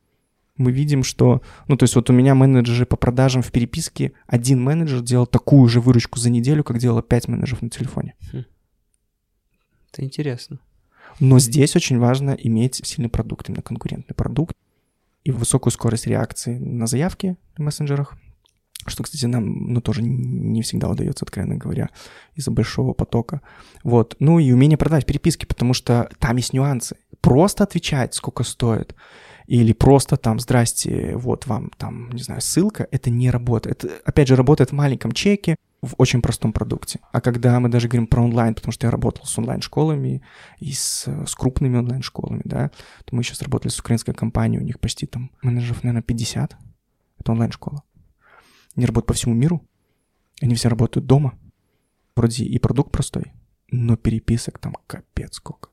[0.57, 4.63] Мы видим, что, ну, то есть вот у меня менеджеры по продажам в переписке, один
[4.63, 8.15] менеджер делал такую же выручку за неделю, как делало пять менеджеров на телефоне.
[8.33, 8.45] Хм.
[9.93, 10.61] Это интересно.
[11.21, 14.57] Но здесь очень важно иметь сильный продукт, именно конкурентный продукт
[15.23, 18.17] и высокую скорость реакции на заявки в мессенджерах,
[18.87, 21.91] что, кстати, нам ну, тоже не всегда удается, откровенно говоря,
[22.35, 23.41] из-за большого потока.
[23.83, 24.17] Вот.
[24.19, 26.97] Ну и умение продавать переписки, потому что там есть нюансы.
[27.21, 28.95] Просто отвечать, сколько стоит,
[29.47, 33.85] или просто там, здрасте, вот вам там, не знаю, ссылка, это не работает.
[33.85, 37.01] Это, опять же, работает в маленьком чеке, в очень простом продукте.
[37.13, 40.23] А когда мы даже говорим про онлайн, потому что я работал с онлайн-школами
[40.59, 42.71] и с, с крупными онлайн-школами, да,
[43.05, 46.57] то мы сейчас работали с украинской компанией, у них почти там менеджеров, наверное, 50.
[47.19, 47.83] Это онлайн-школа.
[48.77, 49.65] Они работают по всему миру.
[50.41, 51.39] Они все работают дома.
[52.17, 53.33] Вроде и продукт простой,
[53.71, 55.71] но переписок там капец сколько.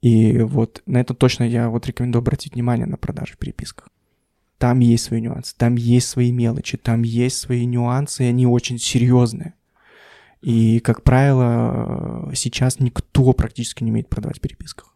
[0.00, 3.88] И вот на это точно я вот рекомендую обратить внимание на продажи в переписках.
[4.58, 8.78] Там есть свои нюансы, там есть свои мелочи, там есть свои нюансы, и они очень
[8.78, 9.54] серьезные.
[10.42, 14.94] И, как правило, сейчас никто практически не умеет продавать в переписках.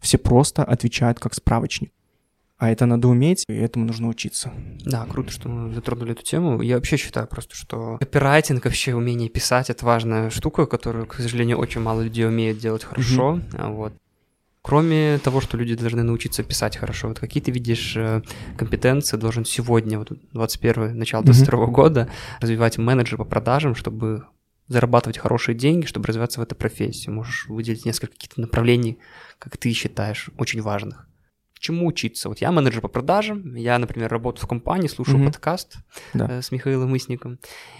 [0.00, 1.92] Все просто отвечают как справочник.
[2.64, 4.50] А это надо уметь, и этому нужно учиться.
[4.86, 6.62] Да, круто, что мы затронули эту тему.
[6.62, 11.58] Я вообще считаю просто, что копирайтинг, вообще умение писать, это важная штука, которую, к сожалению,
[11.58, 13.38] очень мало людей умеют делать хорошо.
[13.52, 13.74] Mm-hmm.
[13.74, 13.92] Вот.
[14.62, 18.22] Кроме того, что люди должны научиться писать хорошо, вот какие ты видишь э,
[18.56, 21.70] компетенции должен сегодня, вот 21 начало 22 mm-hmm.
[21.70, 22.08] года,
[22.40, 24.24] развивать менеджер по продажам, чтобы
[24.68, 27.10] зарабатывать хорошие деньги, чтобы развиваться в этой профессии.
[27.10, 28.98] Можешь выделить несколько каких-то направлений,
[29.38, 31.06] как ты считаешь, очень важных.
[31.64, 32.28] Чему учиться?
[32.28, 35.24] Вот я менеджер по продажам, я, например, работаю в компании, слушаю mm-hmm.
[35.24, 35.78] подкаст
[36.12, 36.26] да.
[36.28, 37.38] э, с Михаилом Мысником,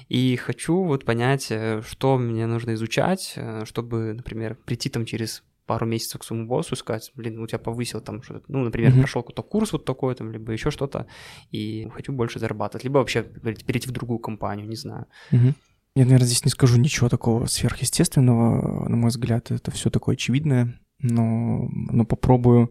[0.09, 5.43] и хочу вот понять, э, что мне нужно изучать, э, чтобы, например, прийти там через
[5.67, 9.01] пару месяцев к своему боссу сказать, блин, у тебя повысил там что-то, ну, например, mm-hmm.
[9.01, 11.07] прошел какой-то курс вот такой, там, либо еще что-то,
[11.51, 15.05] и хочу больше зарабатывать, либо вообще перейти в другую компанию, не знаю.
[15.31, 15.53] Mm-hmm.
[15.97, 20.81] Я, наверное, здесь не скажу ничего такого сверхъестественного, на мой взгляд, это все такое очевидное,
[21.01, 22.71] но, но попробую,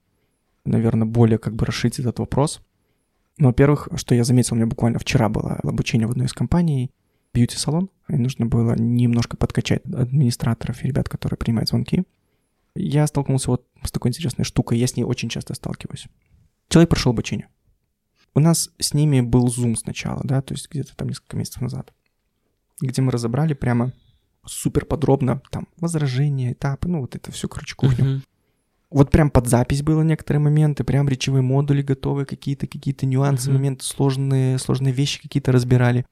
[0.65, 2.61] наверное, более как бы расширить этот вопрос.
[3.37, 6.91] Ну, во-первых, что я заметил, у меня буквально вчера было обучение в одной из компаний,
[7.33, 12.03] бьюти-салон, и нужно было немножко подкачать администраторов и ребят, которые принимают звонки.
[12.75, 16.07] Я столкнулся вот с такой интересной штукой, я с ней очень часто сталкиваюсь.
[16.69, 17.47] Человек прошел обучение.
[18.35, 21.93] У нас с ними был Zoom сначала, да, то есть где-то там несколько месяцев назад,
[22.81, 23.93] где мы разобрали прямо
[24.45, 28.05] супер подробно там возражения, этапы, ну вот это все, короче, кухню.
[28.05, 28.21] Uh-huh.
[28.93, 33.53] Вот прям под запись было некоторые моменты, прям речевые модули готовы, какие-то какие-то нюансы, uh-huh.
[33.53, 36.05] моменты сложные, сложные вещи какие-то разбирали.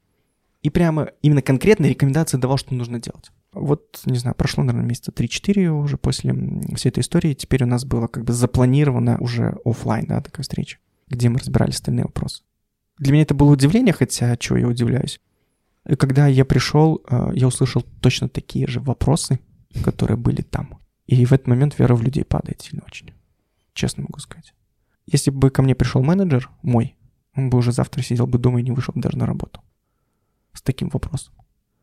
[0.62, 3.30] И прямо именно конкретные рекомендации давал, что нужно делать.
[3.52, 6.34] Вот, не знаю, прошло, наверное, месяца 3-4 уже после
[6.74, 7.34] всей этой истории.
[7.34, 10.78] Теперь у нас было как бы запланировано уже офлайн, да, такая встреча,
[11.08, 12.42] где мы разбирали остальные вопросы.
[12.98, 15.20] Для меня это было удивление, хотя чего я удивляюсь.
[15.88, 19.38] И когда я пришел, э, я услышал точно такие же вопросы,
[19.84, 20.81] которые были там.
[21.12, 23.12] И в этот момент вера в людей падает сильно очень.
[23.74, 24.54] Честно могу сказать.
[25.04, 26.96] Если бы ко мне пришел менеджер мой,
[27.36, 29.60] он бы уже завтра сидел бы дома и не вышел бы даже на работу.
[30.54, 31.34] С таким вопросом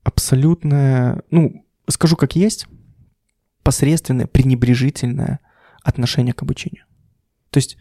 [0.04, 2.68] абсолютное, ну, скажу как есть,
[3.62, 5.40] посредственное, пренебрежительное
[5.84, 6.86] отношение к обучению.
[7.52, 7.78] То есть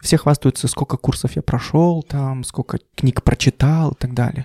[0.00, 4.44] все хвастаются, сколько курсов я прошел, там, сколько книг прочитал и так далее.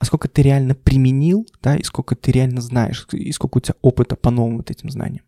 [0.00, 3.76] А сколько ты реально применил, да, и сколько ты реально знаешь, и сколько у тебя
[3.80, 5.24] опыта по новым вот этим знаниям.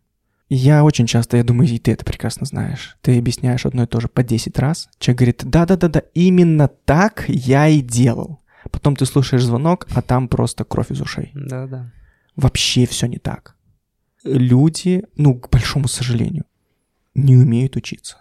[0.49, 2.97] Я очень часто, я думаю, и ты это прекрасно знаешь.
[3.01, 4.89] Ты объясняешь одно и то же по 10 раз.
[4.97, 8.39] Человек говорит, да-да-да-да, именно так я и делал.
[8.71, 11.31] Потом ты слушаешь звонок, а там просто кровь из ушей.
[11.35, 11.91] Да-да.
[12.35, 13.55] Вообще все не так.
[14.23, 16.45] Люди, ну, к большому сожалению,
[17.13, 18.17] не умеют учиться.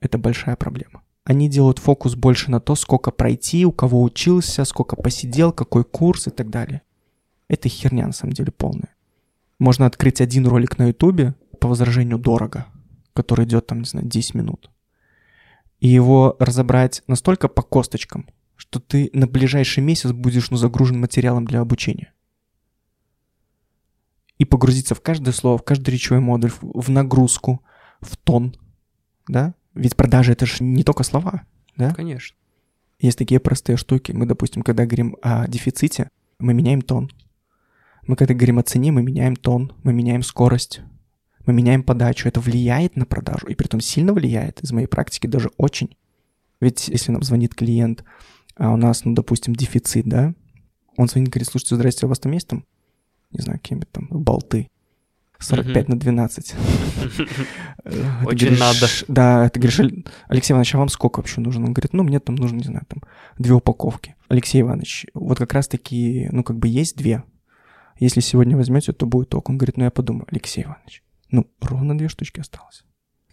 [0.00, 1.02] Это большая проблема.
[1.24, 6.26] Они делают фокус больше на то, сколько пройти, у кого учился, сколько посидел, какой курс
[6.26, 6.82] и так далее.
[7.48, 8.93] Это херня на самом деле полная.
[9.64, 12.66] Можно открыть один ролик на ютубе по возражению дорого,
[13.14, 14.70] который идет там, не знаю, 10 минут.
[15.80, 21.46] И его разобрать настолько по косточкам, что ты на ближайший месяц будешь ну, загружен материалом
[21.46, 22.12] для обучения.
[24.36, 27.62] И погрузиться в каждое слово, в каждый речевой модуль, в нагрузку,
[28.02, 28.54] в тон,
[29.28, 29.54] да?
[29.72, 31.44] Ведь продажи это же не только слова,
[31.78, 31.94] да?
[31.94, 32.36] Конечно.
[32.98, 34.12] Есть такие простые штуки.
[34.12, 37.10] Мы, допустим, когда говорим о дефиците, мы меняем тон.
[38.06, 40.82] Мы когда говорим о цене, мы меняем тон, мы меняем скорость,
[41.46, 42.28] мы меняем подачу.
[42.28, 45.96] Это влияет на продажу, и при этом сильно влияет, из моей практики даже очень.
[46.60, 48.04] Ведь если нам звонит клиент,
[48.56, 50.34] а у нас, ну, допустим, дефицит, да,
[50.96, 52.64] он звонит, говорит, слушайте, здрасте, у вас там есть там,
[53.32, 54.68] не знаю, какие-нибудь там болты,
[55.40, 56.54] 45 на 12.
[58.24, 58.86] Очень надо.
[59.08, 59.80] Да, ты говоришь,
[60.28, 61.66] Алексей Иванович, а вам сколько вообще нужно?
[61.66, 63.02] Он говорит, ну, мне там нужно, не знаю, там,
[63.38, 64.14] две упаковки.
[64.28, 67.24] Алексей Иванович, вот как раз-таки, ну, как бы есть две.
[67.98, 69.48] Если сегодня возьмете, то будет ток.
[69.50, 72.84] Он говорит, ну, я подумаю, Алексей Иванович, ну, ровно две штучки осталось.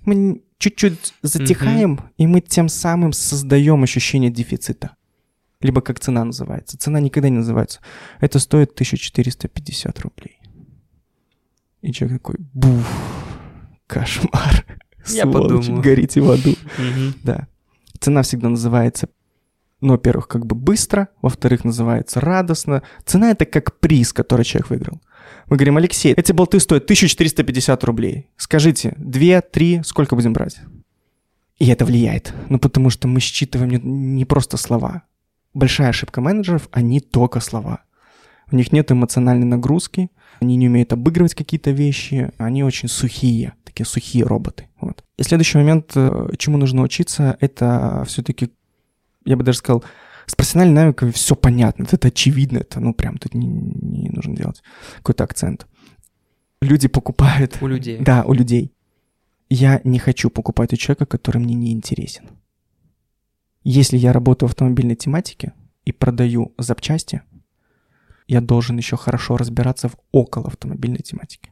[0.02, 4.96] Мы чуть-чуть затихаем, и мы тем самым создаем ощущение дефицита
[5.62, 6.78] либо как цена называется.
[6.78, 7.80] Цена никогда не называется.
[8.20, 10.40] Это стоит 1450 рублей.
[11.82, 12.88] И человек такой, буф,
[13.88, 14.66] кошмар.
[15.08, 15.82] Я Сволочь, подумал.
[15.82, 16.56] горите в аду.
[17.24, 17.48] Да.
[18.00, 19.10] Цена всегда называется,
[19.82, 22.84] ну, во-первых, как бы быстро, во-вторых, называется радостно.
[23.06, 25.02] Цена— это как приз, который человек выиграл.
[25.48, 28.30] Мы говорим, Алексей, эти болты стоят 1450 рублей.
[28.38, 30.62] Скажите, две, три, сколько будем брать?
[31.60, 32.34] И это влияет.
[32.50, 35.04] Ну, потому что мы считываем не, не просто слова,
[35.54, 37.84] большая ошибка менеджеров, они только слова.
[38.52, 40.10] У них нет эмоциональной нагрузки,
[40.40, 44.68] они не умеют обыгрывать какие-то вещи, они очень сухие, такие сухие роботы.
[44.80, 45.04] Вот.
[45.18, 48.52] И следующий момент, э, чему нужно учиться, это все-таки,
[49.26, 49.84] я бы даже сказал,
[50.26, 54.62] с профессиональной навыками все понятно, это очевидно, это ну прям тут не, не нужно делать
[54.98, 55.68] какой-то акцент.
[56.62, 57.58] Люди покупают...
[57.62, 58.00] У людей.
[58.00, 58.74] Да, у людей.
[59.50, 62.30] Я не хочу покупать у человека, который мне не интересен.
[63.64, 65.54] Если я работаю в автомобильной тематике
[65.86, 67.24] и продаю запчасти,
[68.28, 71.52] я должен еще хорошо разбираться в около автомобильной тематике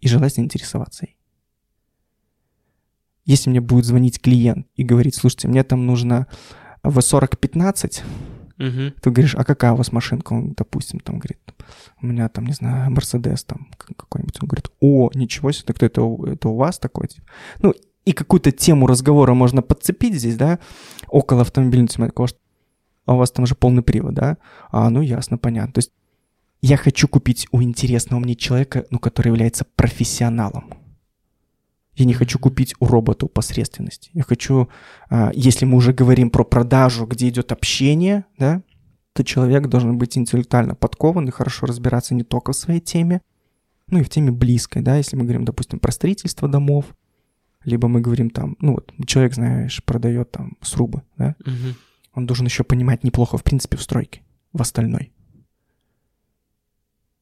[0.00, 1.16] и желательно интересоваться ей.
[3.24, 6.26] Если мне будет звонить клиент и говорить, слушайте, мне там нужно
[6.88, 8.02] V4015,
[8.58, 8.94] угу.
[9.00, 10.32] ты говоришь, а какая у вас машинка?
[10.32, 11.38] Он, допустим, там говорит,
[12.00, 14.38] у меня там, не знаю, Мерседес там какой-нибудь.
[14.42, 17.08] Он говорит, о, ничего себе, так это, это у вас такой?
[17.60, 17.74] Ну,
[18.04, 20.58] и какую-то тему разговора можно подцепить здесь, да,
[21.08, 22.36] около автомобильной тематики.
[23.04, 24.38] А у вас там же полный привод, да?
[24.70, 25.72] А, ну ясно, понятно.
[25.74, 25.92] То есть
[26.60, 30.74] я хочу купить у интересного мне человека, ну, который является профессионалом.
[31.96, 34.10] Я не хочу купить у робота посредственности.
[34.12, 34.68] Я хочу,
[35.08, 38.62] а, если мы уже говорим про продажу, где идет общение, да,
[39.14, 43.22] то человек должен быть интеллектуально подкован и хорошо разбираться не только в своей теме,
[43.88, 46.84] ну и в теме близкой, да, если мы говорим, допустим, про строительство домов,
[47.64, 51.74] либо мы говорим там, ну вот человек, знаешь, продает там срубы, да, угу.
[52.12, 54.20] он должен еще понимать неплохо, в принципе, в стройке,
[54.52, 55.12] в остальной.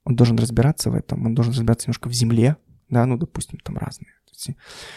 [0.02, 2.56] Он должен разбираться в этом, он должен разбираться немножко в земле,
[2.88, 4.10] да, ну, допустим, там разные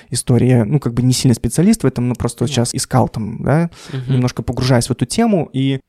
[0.09, 3.43] история, ну, как бы не сильно специалист в этом, но просто вот сейчас искал там,
[3.43, 4.13] да, угу.
[4.13, 5.79] немножко погружаясь в эту тему, и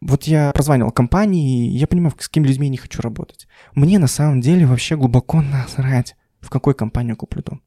[0.00, 3.46] вот я прозванивал компании, и я понимаю, с какими людьми я не хочу работать.
[3.74, 7.62] Мне на самом деле вообще глубоко насрать, в какой компанию куплю дом.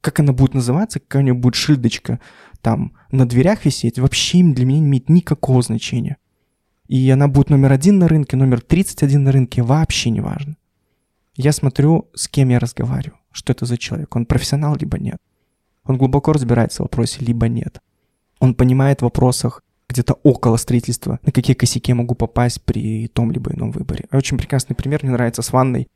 [0.00, 2.20] Как она будет называться, какая у нее будет шильдочка
[2.60, 6.16] там на дверях висеть, вообще для меня не имеет никакого значения.
[6.88, 10.56] И она будет номер один на рынке, номер 31 на рынке, вообще не важно.
[11.36, 14.14] Я смотрю, с кем я разговариваю, что это за человек.
[14.16, 15.18] Он профессионал, либо нет.
[15.84, 17.80] Он глубоко разбирается в вопросе, либо нет.
[18.40, 23.30] Он понимает в вопросах где-то около строительства, на какие косяки я могу попасть при том
[23.30, 24.06] либо ином выборе.
[24.10, 25.88] Очень прекрасный пример мне нравится с ванной.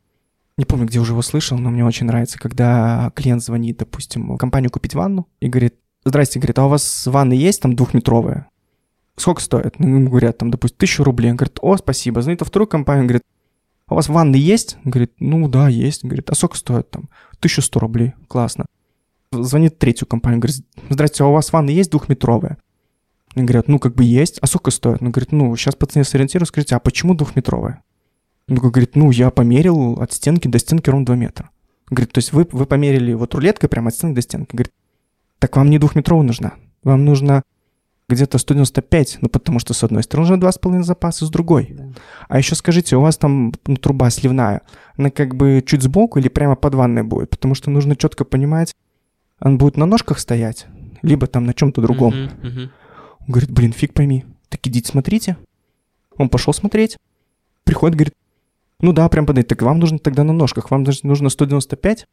[0.56, 4.36] Не помню, где уже его слышал, но мне очень нравится, когда клиент звонит, допустим, в
[4.36, 5.74] компанию купить ванну и говорит,
[6.04, 8.48] здрасте, говорит, а у вас ванны есть там двухметровая?
[9.16, 9.78] Сколько стоит?
[9.78, 11.30] Ну, говорят, там, допустим, тысячу рублей.
[11.30, 12.22] Он говорит, о, спасибо.
[12.22, 13.22] Звонит во вторую компанию, говорит,
[13.90, 14.76] у вас ванны есть?
[14.84, 16.04] Он говорит, ну да, есть.
[16.04, 17.08] Он говорит, а сколько стоит там?
[17.38, 18.12] 1100 рублей.
[18.28, 18.66] Классно.
[19.32, 22.58] Звонит третью компанию, говорит, здрасте, а у вас ванны есть двухметровая?
[23.34, 24.38] Они говорят, ну, как бы есть.
[24.40, 25.02] А сколько стоит?
[25.02, 27.82] Он говорит, ну, сейчас пацаны сориентирую, скажите, а почему двухметровая?
[28.48, 31.50] Он говорит, ну, я померил от стенки до стенки ровно 2 метра.
[31.88, 34.54] Говорит, то есть вы, вы померили вот рулеткой прямо от стенки до стенки.
[34.54, 34.72] Говорит,
[35.38, 36.54] так вам не двухметровая нужна.
[36.82, 37.42] Вам нужно
[38.10, 41.68] где-то 195, ну, потому что с одной стороны уже 2,5 запаса, с другой.
[41.70, 41.84] Да.
[42.28, 44.62] А еще скажите, у вас там ну, труба сливная,
[44.96, 47.30] она как бы чуть сбоку или прямо под ванной будет?
[47.30, 48.74] Потому что нужно четко понимать,
[49.40, 50.66] он будет на ножках стоять,
[51.02, 52.12] либо там на чем-то другом.
[52.12, 52.68] Uh-huh, uh-huh.
[53.20, 54.24] Он говорит, блин, фиг пойми.
[54.48, 55.36] Так идите смотрите.
[56.16, 56.98] Он пошел смотреть.
[57.64, 58.14] Приходит, говорит,
[58.80, 59.48] ну да, прям подойти.
[59.48, 60.70] Так вам нужно тогда на ножках.
[60.70, 62.06] Вам нужно 195.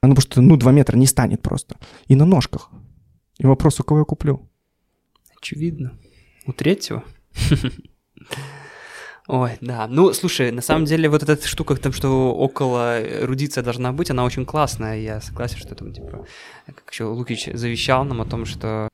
[0.00, 1.76] А ну, потому что, ну, 2 метра не станет просто.
[2.06, 2.70] И на ножках.
[3.38, 4.48] И вопрос, у кого я куплю?
[5.42, 5.98] Очевидно.
[6.46, 7.02] У третьего?
[9.26, 9.88] Ой, да.
[9.88, 14.24] Ну, слушай, на самом деле вот эта штука, там, что около эрудиция должна быть, она
[14.24, 15.00] очень классная.
[15.00, 16.26] Я согласен, что там, типа,
[16.66, 18.88] как еще Лукич завещал нам о том, что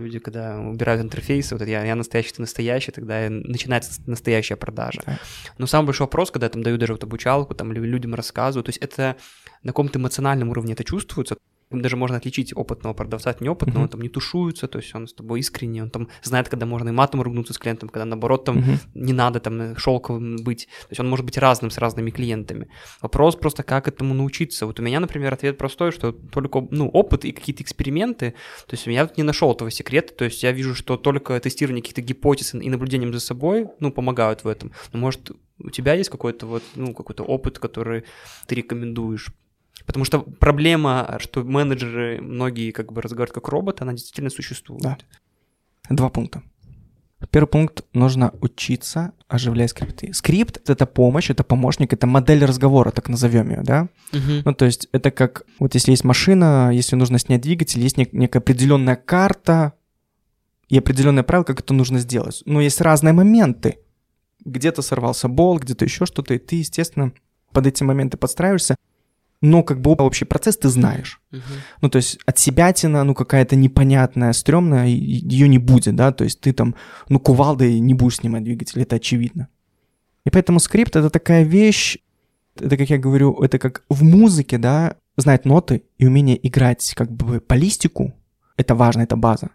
[0.00, 5.02] Люди, когда убирают интерфейсы, вот это я, я настоящий, ты настоящий, тогда начинается настоящая продажа.
[5.04, 5.18] Да.
[5.58, 8.68] Но самый большой вопрос, когда я там даю даже вот обучалку, там людям рассказываю, то
[8.68, 9.16] есть это
[9.64, 11.36] на каком-то эмоциональном уровне это чувствуется,
[11.70, 13.82] даже можно отличить опытного продавца от неопытного, mm-hmm.
[13.84, 16.88] он там не тушуется, то есть он с тобой искренний, он там знает, когда можно
[16.88, 18.78] и матом ругнуться с клиентом, когда наоборот там mm-hmm.
[18.94, 22.68] не надо там шелковым быть, то есть он может быть разным с разными клиентами.
[23.02, 24.66] Вопрос просто, как этому научиться.
[24.66, 28.34] Вот у меня, например, ответ простой, что только, ну, опыт и какие-то эксперименты,
[28.66, 31.82] то есть я тут не нашел этого секрета, то есть я вижу, что только тестирование
[31.82, 34.72] каких-то гипотез и наблюдением за собой, ну, помогают в этом.
[34.92, 38.04] Но, может, у тебя есть какой-то вот, ну, какой-то опыт, который
[38.46, 39.28] ты рекомендуешь
[39.88, 44.82] Потому что проблема, что менеджеры многие как бы разговаривают как роботы, она действительно существует.
[44.82, 44.98] Да.
[45.88, 46.42] Два пункта.
[47.30, 50.12] Первый пункт– нужно учиться оживлять скрипты.
[50.12, 53.88] Скрипт– это помощь, это помощник, это модель разговора, так назовем ее, да?
[54.12, 54.42] Угу.
[54.44, 58.10] Ну, то есть это как, вот если есть машина, если нужно снять двигатель, есть нек-
[58.12, 59.72] некая определенная карта
[60.68, 62.42] и определенное правило, как это нужно сделать.
[62.44, 63.78] Но есть разные моменты.
[64.44, 67.12] Где-то сорвался болт, где-то еще что-то, и ты, естественно,
[67.52, 68.76] под эти моменты подстраиваешься
[69.40, 71.20] но как бы общий процесс ты знаешь.
[71.32, 71.40] Uh-huh.
[71.80, 76.40] Ну, то есть от себятина, ну, какая-то непонятная, стрёмная, ее не будет, да, то есть
[76.40, 76.74] ты там,
[77.08, 79.48] ну, кувалдой не будешь снимать двигатель, это очевидно.
[80.24, 81.98] И поэтому скрипт— это такая вещь,
[82.56, 87.10] это, как я говорю, это как в музыке, да, знать ноты и умение играть как
[87.10, 88.14] бы по листику,
[88.56, 89.50] это важно, это база.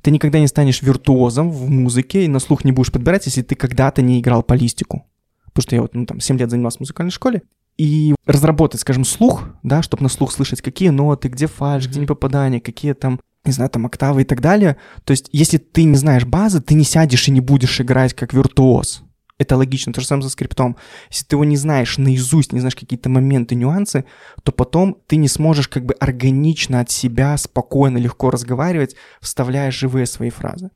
[0.00, 3.54] Ты никогда не станешь виртуозом в музыке и на слух не будешь подбирать, если ты
[3.54, 5.06] когда-то не играл по листику.
[5.52, 7.42] Потому что я вот, ну, там, 7 лет занимался в музыкальной школе,
[7.78, 12.06] и разработать, скажем, слух, да, чтобы на слух слышать, какие ноты, где фальш, где не
[12.06, 14.76] попадание, какие там, не знаю, там октавы и так далее.
[15.04, 18.32] То есть, если ты не знаешь базы, ты не сядешь и не будешь играть как
[18.32, 19.02] виртуоз.
[19.38, 20.76] Это логично, то же самое со скриптом.
[21.10, 24.04] Если ты его не знаешь наизусть, не знаешь какие-то моменты, нюансы,
[24.44, 30.06] то потом ты не сможешь как бы органично от себя спокойно, легко разговаривать, вставляя живые
[30.06, 30.70] свои фразы.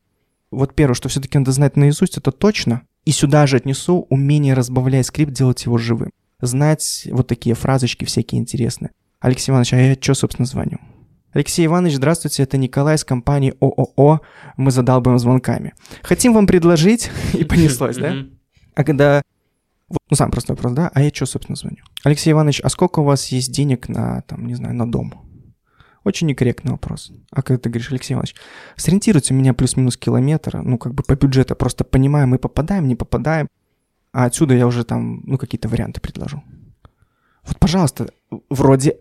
[0.51, 2.83] Вот первое, что все-таки надо знать наизусть, это точно.
[3.05, 6.11] И сюда же отнесу умение разбавлять скрипт, делать его живым
[6.41, 8.91] знать вот такие фразочки всякие интересные.
[9.21, 10.79] Алексей Иванович, а я что, собственно, звоню?
[11.33, 14.21] Алексей Иванович, здравствуйте, это Николай из компании ООО
[14.57, 15.75] «Мы задалбываем звонками».
[16.03, 18.15] Хотим вам предложить, и понеслось, да?
[18.75, 19.23] А когда
[19.89, 20.91] Ну, самый простой вопрос, да?
[20.95, 21.85] А я что, собственно, звоню?
[22.05, 25.27] Алексей Иванович, а сколько у вас есть денег на, там, не знаю, на дом?
[26.05, 27.13] Очень некорректный вопрос.
[27.33, 28.35] А когда ты говоришь, Алексей Иванович,
[28.77, 33.49] сориентируйте меня плюс-минус километр, ну, как бы по бюджету, просто понимаем, мы попадаем, не попадаем,
[34.17, 36.43] а отсюда я уже там, ну, какие-то варианты предложу.
[37.45, 38.09] Вот, пожалуйста,
[38.49, 38.97] вроде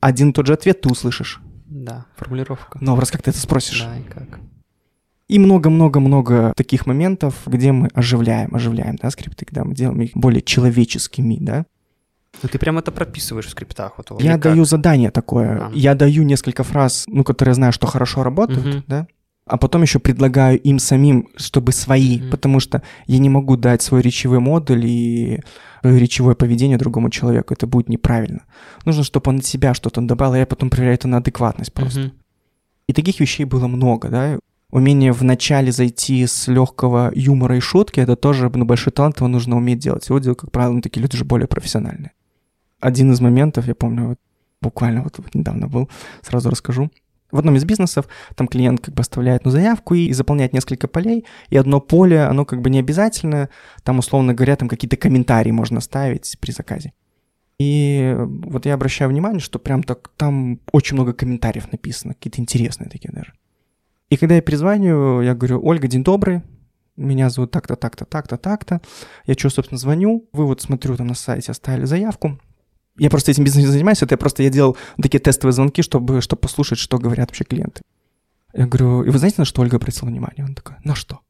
[0.00, 1.40] один и тот же ответ ты услышишь.
[1.66, 2.76] Да, формулировка.
[2.80, 3.82] Но раз как ты это спросишь.
[3.82, 4.40] Да, и как.
[5.28, 10.42] И много-много-много таких моментов, где мы оживляем, оживляем, да, скрипты, когда мы делаем их более
[10.42, 11.64] человеческими, да.
[12.42, 13.92] Ну ты прям это прописываешь в скриптах.
[13.98, 15.70] Вот, я даю задание такое, а.
[15.72, 18.84] я даю несколько фраз, ну, которые я знаю, что хорошо работают, угу.
[18.88, 19.06] да,
[19.46, 22.30] а потом еще предлагаю им самим, чтобы свои, mm-hmm.
[22.30, 25.40] потому что я не могу дать свой речевой модуль и
[25.84, 28.42] речевое поведение другому человеку, это будет неправильно.
[28.84, 32.00] Нужно, чтобы он от себя что-то добавил, а я потом проверяю это на адекватность просто.
[32.00, 32.12] Mm-hmm.
[32.88, 34.38] И таких вещей было много, да.
[34.70, 39.56] Умение вначале зайти с легкого юмора и шутки, это тоже ну, большой талант, его нужно
[39.56, 40.08] уметь делать.
[40.08, 42.10] Его делают, как правило, ну, такие люди уже более профессиональные.
[42.80, 44.18] Один из моментов, я помню, вот,
[44.60, 45.88] буквально вот, вот недавно был,
[46.22, 46.90] сразу расскажу
[47.30, 50.88] в одном из бизнесов там клиент как бы оставляет ну, заявку и, и заполняет несколько
[50.88, 53.48] полей, и одно поле, оно как бы не обязательно,
[53.82, 56.92] там, условно говоря, там какие-то комментарии можно ставить при заказе.
[57.58, 62.90] И вот я обращаю внимание, что прям так там очень много комментариев написано, какие-то интересные
[62.90, 63.32] такие даже.
[64.10, 66.42] И когда я перезваниваю, я говорю, Ольга, день добрый,
[66.96, 68.80] меня зовут так-то, так-то, так-то, так-то.
[69.26, 72.38] Я что, собственно, звоню, вы вот смотрю там на сайте, оставили заявку,
[72.98, 76.40] я просто этим бизнесом занимаюсь, это я просто я делал такие тестовые звонки, чтобы, чтобы
[76.40, 77.82] послушать, что говорят вообще клиенты.
[78.54, 80.44] Я говорю, и вы знаете, на что Ольга обратила внимание?
[80.44, 81.20] Он такой, на что?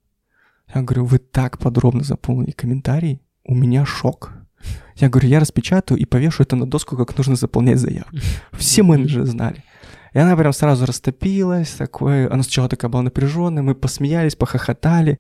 [0.73, 4.33] Я говорю, вы так подробно заполнили комментарий, у меня шок.
[4.97, 8.17] Я говорю, я распечатаю и повешу это на доску, как нужно заполнять заявку.
[8.53, 9.63] Все менеджеры знали.
[10.13, 15.19] И она прям сразу растопилась, такой, она сначала такая была напряженная, мы посмеялись, похохотали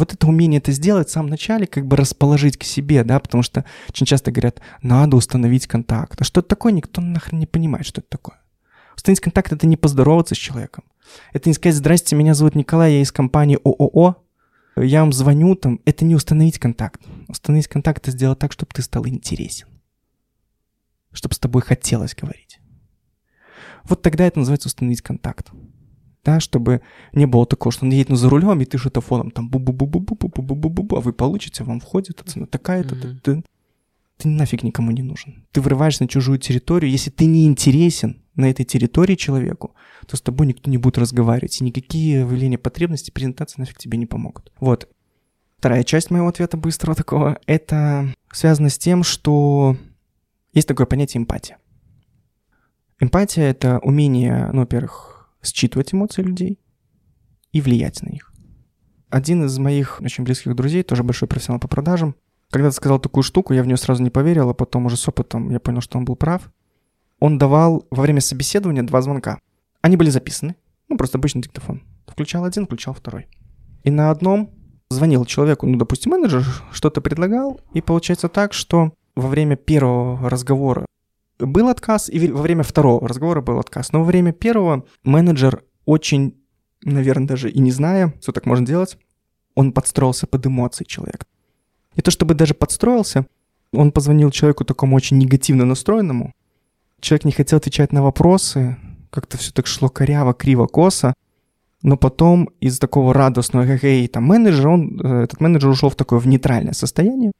[0.00, 3.42] вот это умение это сделать в самом начале, как бы расположить к себе, да, потому
[3.42, 6.20] что очень часто говорят, надо установить контакт.
[6.20, 8.40] А что это такое, никто нахрен не понимает, что это такое.
[8.96, 10.84] Установить контакт— это не поздороваться с человеком.
[11.32, 14.16] Это не сказать, здрасте, меня зовут Николай, я из компании ООО,
[14.76, 15.80] я вам звоню там.
[15.84, 17.00] Это не установить контакт.
[17.28, 19.68] Установить контакт— это сделать так, чтобы ты стал интересен.
[21.12, 22.60] Чтобы с тобой хотелось говорить.
[23.84, 25.50] Вот тогда это называется установить контакт
[26.24, 29.30] да, чтобы не было такого, что он едет ну, за рулем, и ты что-то фоном
[29.30, 31.80] там бу бу бу бу бу бу бу бу бу бу а вы получите, вам
[31.80, 33.20] входит цена такая-то, mm-hmm.
[33.22, 33.44] ты,
[34.18, 35.46] ты нафиг никому не нужен.
[35.52, 39.74] Ты врываешься на чужую территорию, если ты не интересен на этой территории человеку,
[40.06, 44.06] то с тобой никто не будет разговаривать, и никакие выявления потребностей, презентации нафиг тебе не
[44.06, 44.52] помогут.
[44.60, 44.88] Вот.
[45.58, 49.76] Вторая часть моего ответа быстрого такого, это связано с тем, что
[50.54, 51.58] есть такое понятие эмпатия.
[52.98, 56.58] Эмпатия— это умение, ну, во-первых, считывать эмоции людей
[57.52, 58.32] и влиять на них.
[59.08, 62.14] Один из моих очень близких друзей, тоже большой профессионал по продажам,
[62.50, 65.50] когда-то сказал такую штуку, я в нее сразу не поверил, а потом уже с опытом
[65.50, 66.50] я понял, что он был прав.
[67.20, 69.38] Он давал во время собеседования два звонка.
[69.82, 70.56] Они были записаны,
[70.88, 71.82] ну просто обычный диктофон.
[72.06, 73.28] Включал один, включал второй.
[73.84, 74.50] И на одном
[74.90, 80.86] звонил человеку, ну, допустим, менеджер что-то предлагал, и получается так, что во время первого разговора
[81.40, 83.92] был отказ, и во время второго разговора был отказ.
[83.92, 86.36] Но во время первого менеджер очень,
[86.84, 88.98] наверное, даже и не зная, что так можно делать,
[89.54, 91.26] он подстроился под эмоции человека.
[91.94, 93.26] И то, чтобы даже подстроился,
[93.72, 96.32] он позвонил человеку такому очень негативно настроенному.
[97.00, 98.76] Человек не хотел отвечать на вопросы,
[99.10, 101.14] как-то все так шло коряво, криво, косо.
[101.82, 106.18] Но потом из такого радостного хе там менеджера, он, э, этот менеджер ушел в такое
[106.18, 107.32] в нейтральное состояние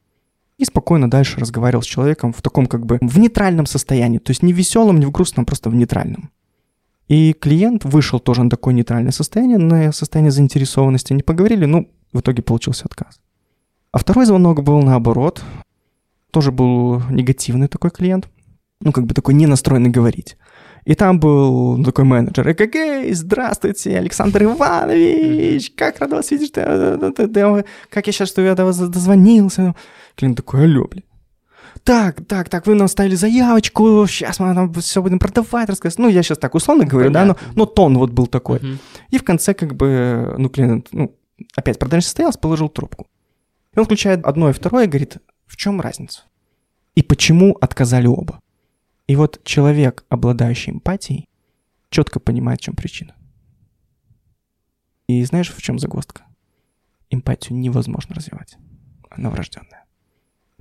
[0.61, 4.43] и спокойно дальше разговаривал с человеком в таком как бы в нейтральном состоянии, то есть
[4.43, 6.29] не веселом, не в грустном, просто в нейтральном.
[7.07, 11.13] И клиент вышел тоже на такое нейтральное состояние, на состояние заинтересованности.
[11.13, 13.19] Не поговорили, ну, в итоге получился отказ.
[13.91, 15.43] А второй звонок был наоборот.
[16.31, 18.29] Тоже был негативный такой клиент.
[18.81, 20.37] Ну, как бы такой не настроенный говорить.
[20.85, 22.49] И там был такой менеджер.
[22.49, 28.77] ЭКГ, здравствуйте, Александр Иванович, как рад вас видеть, как я сейчас, что я до вас
[28.77, 29.75] дозвонился.
[30.21, 31.03] Клиент такой, алло, блин.
[31.83, 35.97] Так, так, так, вы нам ставили заявочку, сейчас мы там все будем продавать, рассказать.
[35.97, 37.33] Ну, я сейчас так условно говорю, Понятно.
[37.33, 38.59] да, но, но тон вот был такой.
[38.59, 38.77] Uh-huh.
[39.09, 41.17] И в конце как бы, ну, клиент, ну,
[41.55, 43.07] опять продажа состоялась, положил трубку.
[43.73, 45.17] И он включает одно и второе и говорит,
[45.47, 46.21] в чем разница?
[46.93, 48.39] И почему отказали оба?
[49.07, 51.27] И вот человек, обладающий эмпатией,
[51.89, 53.15] четко понимает, в чем причина.
[55.07, 56.25] И знаешь, в чем загвоздка?
[57.09, 58.57] Эмпатию невозможно развивать.
[59.09, 59.80] Она врожденная.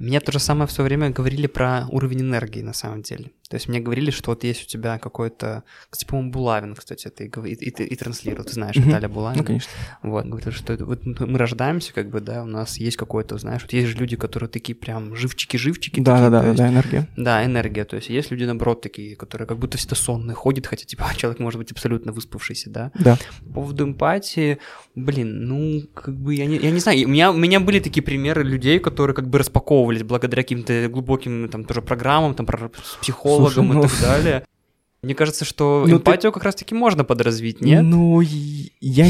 [0.00, 3.32] Мне то же самое в свое время говорили про уровень энергии, на самом деле.
[3.50, 5.64] То есть мне говорили, что вот есть у тебя какой-то...
[5.90, 8.44] Кстати, по-моему, Булавин, кстати, это и, и, и, и транслировал.
[8.44, 9.38] Ты знаешь, Виталия Булавин.
[9.38, 9.70] Ну, конечно.
[10.02, 13.62] Вот, говорит, что это, вот мы рождаемся, как бы, да, у нас есть какой-то, знаешь,
[13.62, 16.00] вот есть же люди, которые такие прям живчики-живчики.
[16.00, 17.08] Да, да, энергия.
[17.16, 17.84] Да, энергия.
[17.84, 21.40] То есть есть люди, наоборот, такие, которые как будто всегда сонные ходят, хотя, типа, человек
[21.40, 22.92] может быть абсолютно выспавшийся, да?
[22.94, 23.18] Да.
[23.48, 24.58] По поводу эмпатии,
[24.94, 28.02] блин, ну, как бы, я не, я не знаю, у меня, у меня были такие
[28.02, 29.38] примеры людей, которые как бы
[29.90, 32.46] распаковывались благодаря каким-то глубоким, там, тоже программам, там,
[32.82, 33.84] с психологом Слушай, ну...
[33.84, 34.44] и так далее.
[35.02, 36.34] Мне кажется, что ну, эмпатию ты...
[36.34, 37.82] как раз-таки можно подразвить, нет?
[37.82, 39.06] Ну, я...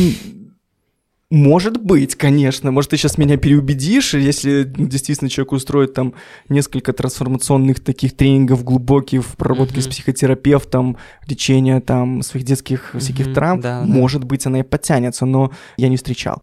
[1.32, 2.72] Может быть, конечно.
[2.72, 6.14] Может, ты сейчас меня переубедишь, если действительно человек устроит там
[6.48, 9.82] несколько трансформационных таких тренингов глубоких в проработке mm-hmm.
[9.82, 10.96] с психотерапевтом,
[11.28, 12.98] лечение там своих детских mm-hmm.
[12.98, 14.26] всяких травм, да, может да.
[14.26, 16.42] быть, она и подтянется, но я не встречал.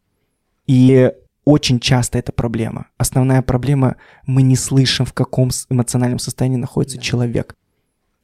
[0.68, 1.12] И
[1.48, 2.88] очень часто это проблема.
[2.98, 3.96] Основная проблема—
[4.26, 7.04] мы не слышим, в каком эмоциональном состоянии находится да.
[7.04, 7.56] человек.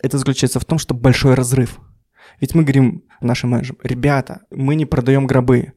[0.02, 1.80] Это заключается в том, что большой разрыв.
[2.42, 5.72] Ведь мы говорим нашим менеджерам, ребята, мы не продаем гробы,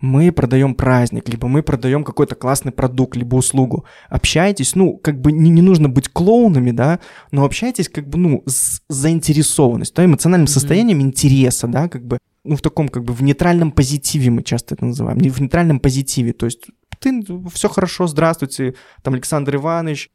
[0.00, 3.84] мы продаем праздник, либо мы продаем какой-то классный продукт, либо услугу.
[4.08, 7.00] Общайтесь, ну, как бы не, не нужно быть клоунами, да,
[7.32, 10.50] но общайтесь как бы, ну, с заинтересованностью, да, эмоциональным mm-hmm.
[10.50, 14.74] состоянием интереса, да, как бы ну, в таком, как бы, в нейтральном позитиве мы часто
[14.74, 16.66] это называем, не в нейтральном позитиве, то есть
[16.98, 20.10] ты, все хорошо, здравствуйте, там, Александр Иванович,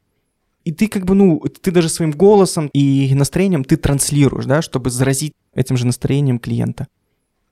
[0.64, 4.90] и ты как бы, ну, ты даже своим голосом и настроением ты транслируешь, да, чтобы
[4.90, 6.86] заразить этим же настроением клиента.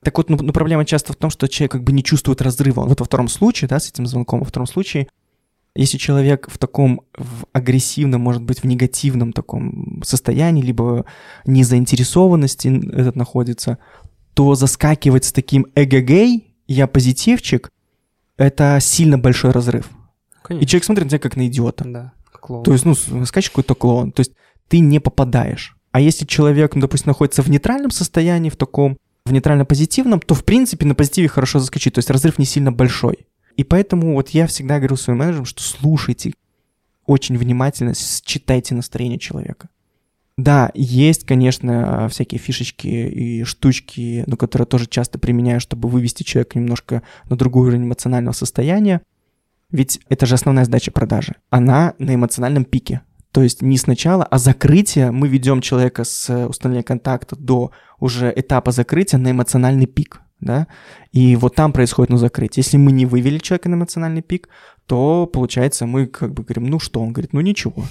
[0.03, 2.83] Так вот, ну, ну, проблема часто в том, что человек как бы не чувствует разрыва.
[2.83, 5.09] Вот во втором случае, да, с этим звонком, во втором случае,
[5.75, 11.07] если человек в таком в агрессивном, может быть, в негативном таком состоянии, либо
[11.47, 13.79] незаинтересованности этот находится,
[14.35, 17.70] то заскакивать с таким эгэгей, я позитивчик,
[18.37, 19.91] это сильно большой разрыв.
[20.43, 20.64] Конечно.
[20.64, 21.85] И человек смотрит на тебя как на идиота.
[21.87, 22.64] Да, клоун.
[22.64, 22.95] То есть, ну,
[23.26, 24.12] скачет какой-то клоун.
[24.12, 24.33] То есть
[24.68, 25.76] ты не попадаешь.
[25.93, 30.45] А если человек, ну, допустим, находится в нейтральном состоянии, в таком, в нейтрально-позитивном, то, в
[30.45, 31.95] принципе, на позитиве хорошо заскочить.
[31.95, 33.26] То есть разрыв не сильно большой.
[33.57, 36.33] И поэтому вот я всегда говорю своим менеджерам, что слушайте
[37.07, 37.93] очень внимательно,
[38.24, 39.68] читайте настроение человека.
[40.43, 46.59] Да, есть, конечно, всякие фишечки и штучки, но которые тоже часто применяю, чтобы вывести человека
[46.59, 49.03] немножко на другой уровень эмоционального состояния.
[49.70, 51.36] Ведь это же основная задача продажи.
[51.51, 53.03] Она на эмоциональном пике.
[53.30, 57.70] То есть не сначала, а закрытие мы ведем человека с установления контакта до
[58.01, 60.22] уже этапа закрытия на эмоциональный пик.
[60.40, 60.66] Да?
[61.12, 62.64] И вот там происходит ну, закрытие.
[62.64, 64.49] Если мы не вывели человека на эмоциональный пик,
[64.86, 67.01] то получается мы как бы говорим, ну что?
[67.01, 67.84] Он говорит, ну ничего.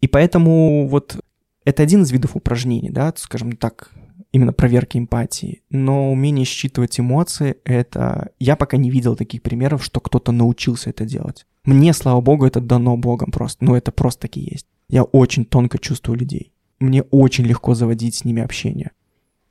[0.00, 1.18] И поэтому вот
[1.66, 3.90] это один из видов упражнений, да, скажем так,
[4.30, 5.62] именно проверки эмпатии.
[5.68, 8.30] Но умение считывать эмоции— это...
[8.38, 11.44] Я пока не видел таких примеров, что кто-то научился это делать.
[11.64, 13.64] Мне, слава богу, это дано Богом просто.
[13.64, 14.66] Ну, это просто таки есть.
[14.88, 16.52] Я очень тонко чувствую людей.
[16.78, 18.92] Мне очень легко заводить с ними общение.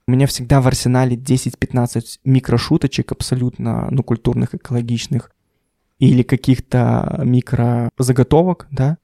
[0.08, 5.32] У меня всегда в арсенале 10-15 микрошуточек абсолютно, ну, культурных, экологичных,
[6.00, 9.00] или каких-то микрозаготовок, да,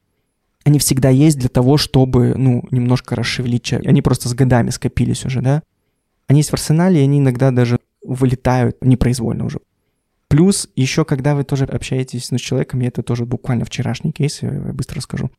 [0.63, 3.89] они всегда есть для того, чтобы, ну, немножко расшевелить человека.
[3.89, 5.63] Они просто с годами скопились уже, да.
[6.27, 9.59] Они есть в арсенале, и они иногда даже вылетают непроизвольно уже.
[10.27, 14.41] Плюс еще, когда вы тоже общаетесь ну, с человеком, я это тоже буквально вчерашний кейс,
[14.41, 15.29] я быстро расскажу.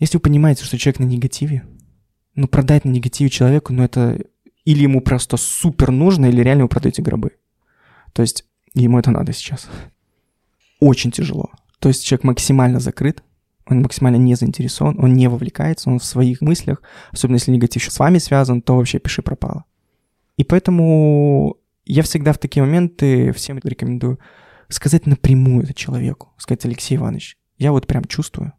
[0.00, 1.64] Если вы понимаете, что человек на негативе,
[2.34, 4.18] ну, продать на негативе человеку, ну, это
[4.64, 7.32] или ему просто супер нужно, или реально вы продаете гробы.
[8.12, 8.44] То есть
[8.74, 9.68] ему это надо сейчас.
[10.80, 11.50] Очень тяжело.
[11.78, 13.22] То есть человек максимально закрыт,
[13.68, 17.98] он максимально не заинтересован, он не вовлекается, он в своих мыслях, особенно если негатив с
[17.98, 19.64] вами связан, то вообще пиши пропало.
[20.36, 24.18] И поэтому я всегда в такие моменты всем рекомендую
[24.68, 28.52] сказать напрямую это человеку, сказать, Алексей Иванович, я вот прям чувствую,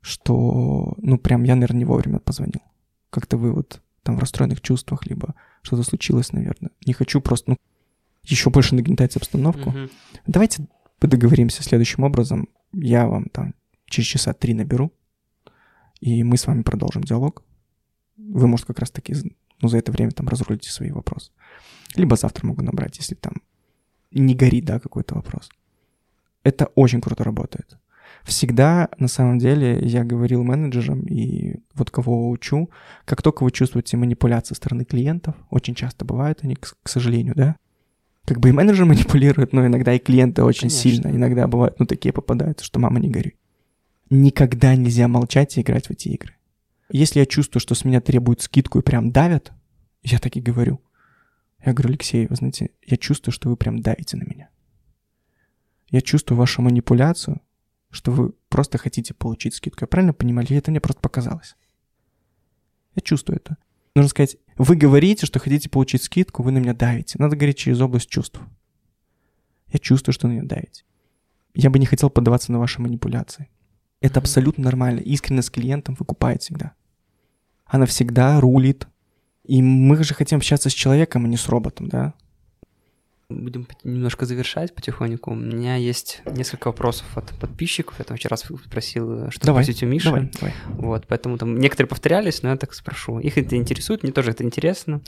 [0.00, 2.62] что, ну, прям я, наверное, не вовремя позвонил.
[3.10, 6.72] Как-то вы вот там в расстроенных чувствах, либо что-то случилось, наверное.
[6.84, 7.56] Не хочу просто, ну,
[8.24, 9.70] еще больше нагнетать обстановку.
[9.70, 9.90] Mm-hmm.
[10.26, 10.66] Давайте
[11.00, 12.48] договоримся следующим образом.
[12.72, 13.54] Я вам там
[13.92, 14.92] через часа три наберу,
[16.00, 17.44] и мы с вами продолжим диалог.
[18.16, 19.14] Вы, может, как раз-таки
[19.60, 21.30] ну, за это время там разрулите свои вопросы.
[21.94, 23.34] Либо завтра могу набрать, если там
[24.10, 25.48] не горит, да, какой-то вопрос.
[26.42, 27.78] Это очень круто работает.
[28.24, 32.70] Всегда, на самом деле, я говорил менеджерам и вот кого учу,
[33.04, 37.34] как только вы чувствуете манипуляции со стороны клиентов, очень часто бывают они, к, к сожалению,
[37.34, 37.56] да,
[38.24, 40.78] как бы и менеджер манипулирует, но иногда и клиенты очень Конечно.
[40.78, 43.36] сильно, иногда бывают, ну, такие попадаются, что мама не горюй
[44.12, 46.34] никогда нельзя молчать и играть в эти игры.
[46.90, 49.52] Если я чувствую, что с меня требуют скидку и прям давят,
[50.02, 50.82] я так и говорю.
[51.64, 54.50] Я говорю, Алексей, вы знаете, я чувствую, что вы прям давите на меня.
[55.88, 57.40] Я чувствую вашу манипуляцию,
[57.90, 59.84] что вы просто хотите получить скидку.
[59.84, 61.56] Я правильно понимаю, это мне просто показалось?
[62.94, 63.56] Я чувствую это.
[63.94, 67.16] Нужно сказать, вы говорите, что хотите получить скидку, вы на меня давите.
[67.18, 68.40] Надо говорить через область чувств.
[69.68, 70.84] Я чувствую, что на меня давите.
[71.54, 73.48] Я бы не хотел поддаваться на ваши манипуляции.
[74.02, 75.00] Это абсолютно нормально.
[75.00, 76.72] Искренность с клиентом выкупает всегда.
[77.64, 78.86] Она всегда рулит.
[79.44, 82.14] И мы же хотим общаться с человеком, а не с роботом, да?
[83.40, 85.32] будем немножко завершать потихоньку.
[85.32, 87.94] У меня есть несколько вопросов от подписчиков.
[87.98, 90.04] Я там вчера спросил, что давай, спросить у Миши.
[90.04, 90.54] Давай, давай.
[90.68, 93.18] Вот, поэтому там некоторые повторялись, но я так спрошу.
[93.18, 95.00] Их это интересует, мне тоже это интересно.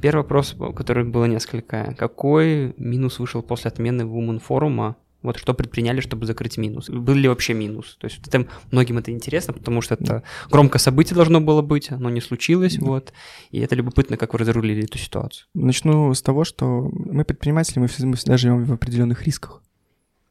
[0.00, 1.94] Первый вопрос, который было несколько.
[1.98, 6.88] Какой минус вышел после отмены Woman форума вот что предприняли, чтобы закрыть минус?
[6.88, 7.96] Был ли вообще минус?
[8.00, 12.10] То есть это, многим это интересно, потому что это громкое событие должно было быть, оно
[12.10, 12.86] не случилось, да.
[12.86, 13.12] вот.
[13.50, 15.46] И это любопытно, как вы разрулили эту ситуацию.
[15.54, 19.62] Начну с того, что мы предприниматели, мы всегда живем в определенных рисках.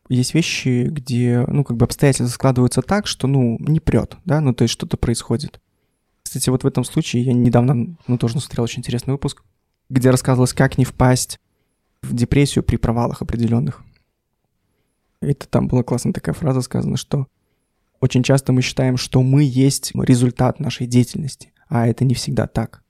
[0.07, 4.53] Есть вещи, где, ну, как бы обстоятельства складываются так, что, ну, не прет, да, ну,
[4.53, 5.59] то есть что-то происходит.
[6.21, 9.43] Кстати, вот в этом случае я недавно, ну, тоже смотрел очень интересный выпуск,
[9.89, 11.39] где рассказывалось, как не впасть
[12.03, 13.83] в депрессию при провалах определенных.
[15.21, 17.27] Это там была классная такая фраза сказана, что
[18.01, 22.83] очень часто мы считаем, что мы есть результат нашей деятельности, а это не всегда так.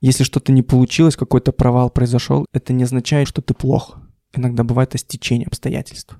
[0.00, 3.98] Если что-то не получилось, какой-то провал произошел, это не означает, что ты плох.
[4.32, 6.16] Иногда бывает стечение обстоятельств.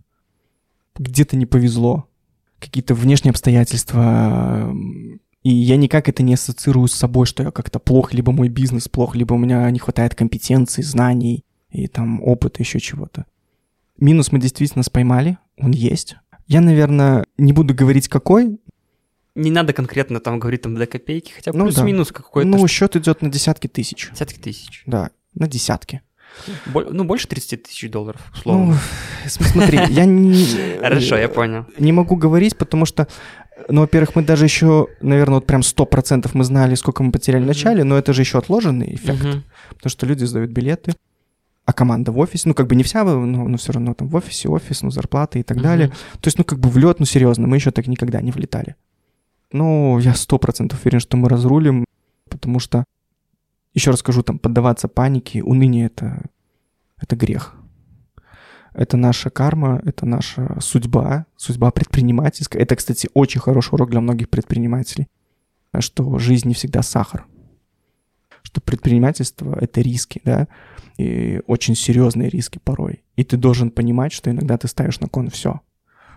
[0.97, 2.09] Где-то не повезло,
[2.59, 4.75] какие-то внешние обстоятельства,
[5.43, 8.89] и я никак это не ассоциирую с собой, что я как-то плох, либо мой бизнес
[8.89, 13.27] плох, либо у меня не хватает компетенций, знаний и там опыта, еще чего-то.
[13.99, 16.17] Минус мы действительно споймали, он есть.
[16.47, 18.59] Я, наверное, не буду говорить какой.
[19.35, 22.15] Не надо конкретно там говорить там до копейки, хотя ну, плюс-минус да.
[22.15, 22.49] какой-то.
[22.49, 24.11] Ну, счет идет на десятки тысяч.
[24.13, 24.83] Десятки тысяч.
[24.87, 26.03] Да, на десятки.
[26.73, 28.79] Ну, больше 30 тысяч долларов, условно.
[29.25, 30.79] Ну, смотри, я не...
[30.81, 31.67] Хорошо, я понял.
[31.79, 33.09] Не могу говорить, потому что,
[33.69, 37.47] ну, во-первых, мы даже еще, наверное, вот прям 100% мы знали, сколько мы потеряли в
[37.47, 40.95] начале, но это же еще отложенный эффект, потому что люди сдают билеты,
[41.69, 44.17] а команда в офисе, ну, как бы не вся, но, но все равно там в
[44.17, 45.63] офисе, офис, ну, зарплаты и так uh-huh.
[45.63, 45.89] далее.
[45.89, 48.75] То есть, ну, как бы в лед, ну, серьезно, мы еще так никогда не влетали.
[49.53, 51.85] Ну, я сто процентов уверен, что мы разрулим,
[52.31, 52.85] потому что,
[53.75, 56.23] еще раз скажу, там, поддаваться панике, уныние— это,
[57.03, 57.55] это грех.
[58.73, 62.63] Это наша карма, это наша судьба, судьба предпринимательская.
[62.63, 65.07] Это, кстати, очень хороший урок для многих предпринимателей,
[65.81, 67.27] что жизнь не всегда сахар,
[68.49, 70.49] что предпринимательство— это риски, да,
[70.97, 73.05] и очень серьезные риски порой.
[73.15, 75.61] И ты должен понимать, что иногда ты ставишь на кон все.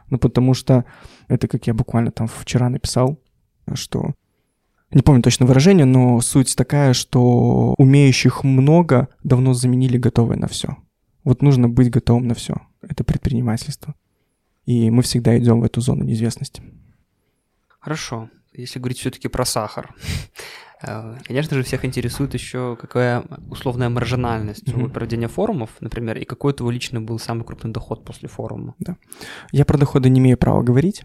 [0.09, 0.85] Ну, потому что
[1.27, 3.19] это, как я буквально там вчера написал,
[3.73, 4.13] что
[4.91, 10.77] не помню точно выражение, но суть такая, что умеющих много давно заменили готовые на все.
[11.25, 12.55] Вот нужно быть готовым на все.
[12.81, 13.93] Это предпринимательство.
[14.65, 16.63] И мы всегда идем в эту зону неизвестности.
[17.67, 18.29] Хорошо.
[18.53, 19.93] Если говорить все-таки про сахар,
[21.23, 24.89] конечно же, всех интересует еще какая условная маржинальность mm-hmm.
[24.89, 28.75] проведения форумов, например, и какой твой личный был самый крупный доход после форума.
[28.79, 28.97] Да.
[29.51, 31.03] Я про доходы не имею права говорить.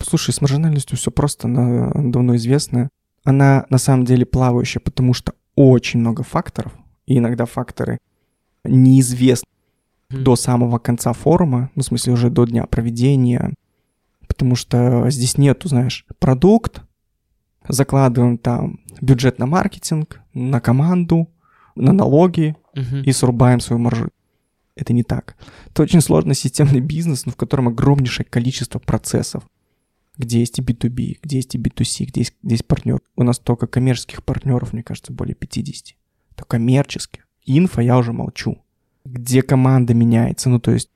[0.00, 2.88] Слушай, с маржинальностью все просто, она давно известно.
[3.24, 6.72] Она на самом деле плавающая, потому что очень много факторов,
[7.06, 7.98] и иногда факторы
[8.64, 9.48] неизвестны
[10.10, 10.22] mm-hmm.
[10.22, 13.54] до самого конца форума, ну, в смысле, уже до дня проведения,
[14.26, 16.82] потому что здесь нету, знаешь, продукт,
[17.68, 21.28] закладываем там бюджет на маркетинг, на команду,
[21.74, 23.04] на налоги uh-huh.
[23.04, 24.10] и срубаем свою маржу.
[24.74, 25.36] Это не так.
[25.66, 29.42] Это очень сложный системный бизнес, но в котором огромнейшее количество процессов,
[30.16, 33.00] где есть и B2B, где есть и B2C, где есть, где есть партнер.
[33.16, 35.96] У нас только коммерческих партнеров, мне кажется, более 50.
[36.36, 37.26] То коммерческих.
[37.44, 38.58] Инфо я уже молчу.
[39.04, 40.90] Где команда меняется, ну то есть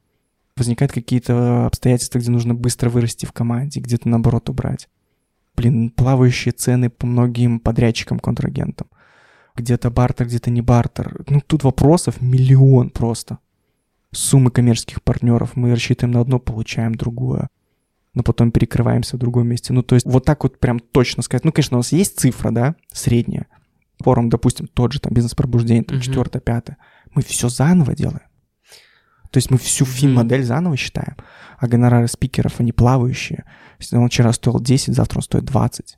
[0.56, 4.88] возникают какие-то обстоятельства, где нужно быстро вырасти в команде, где-то наоборот убрать
[5.54, 8.88] блин, плавающие цены по многим подрядчикам, контрагентам.
[9.54, 11.24] Где-то бартер, где-то не бартер.
[11.28, 13.38] Ну, тут вопросов миллион просто.
[14.12, 15.56] Суммы коммерческих партнеров.
[15.56, 17.48] Мы рассчитываем на одно, получаем другое.
[18.14, 19.72] Но потом перекрываемся в другом месте.
[19.72, 21.44] Ну, то есть вот так вот прям точно сказать.
[21.44, 23.46] Ну, конечно, у нас есть цифра, да, средняя.
[24.00, 26.76] Форум, допустим, тот же там бизнес-пробуждение, там, четвертое, пятое.
[27.14, 28.26] Мы все заново делаем.
[29.32, 31.16] То есть мы всю фин-модель заново считаем,
[31.58, 33.44] а гонорары спикеров, они плавающие.
[33.78, 35.96] Если он вчера стоил 10, завтра он стоит 20.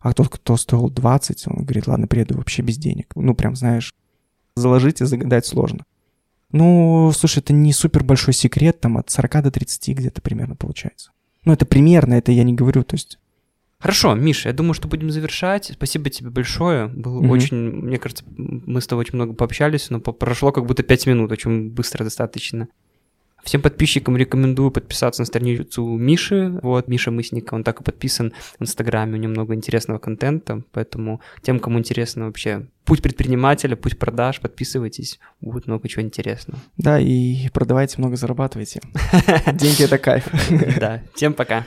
[0.00, 3.12] А тот, кто стоил 20, он говорит, ладно, приеду вообще без денег.
[3.14, 3.92] Ну, прям, знаешь,
[4.56, 5.84] заложить и загадать сложно.
[6.52, 11.10] Ну, слушай, это не супер большой секрет, там от 40 до 30 где-то примерно получается.
[11.44, 13.18] Ну, это примерно, это я не говорю, то есть
[13.80, 15.70] Хорошо, Миша, я думаю, что будем завершать.
[15.72, 16.88] Спасибо тебе большое.
[16.88, 17.30] Было mm-hmm.
[17.30, 21.32] очень, мне кажется, мы с тобой очень много пообщались, но прошло как будто пять минут,
[21.32, 22.68] очень быстро достаточно.
[23.42, 26.58] Всем подписчикам рекомендую подписаться на страницу Миши.
[26.62, 31.22] Вот, Миша Мысника, он так и подписан в Инстаграме, у него много интересного контента, поэтому
[31.40, 36.60] тем, кому интересно вообще путь предпринимателя, путь продаж, подписывайтесь, будет много чего интересного.
[36.76, 38.80] Да, и продавайте, много зарабатывайте.
[39.54, 40.28] Деньги— это кайф.
[40.78, 41.64] Да, всем пока.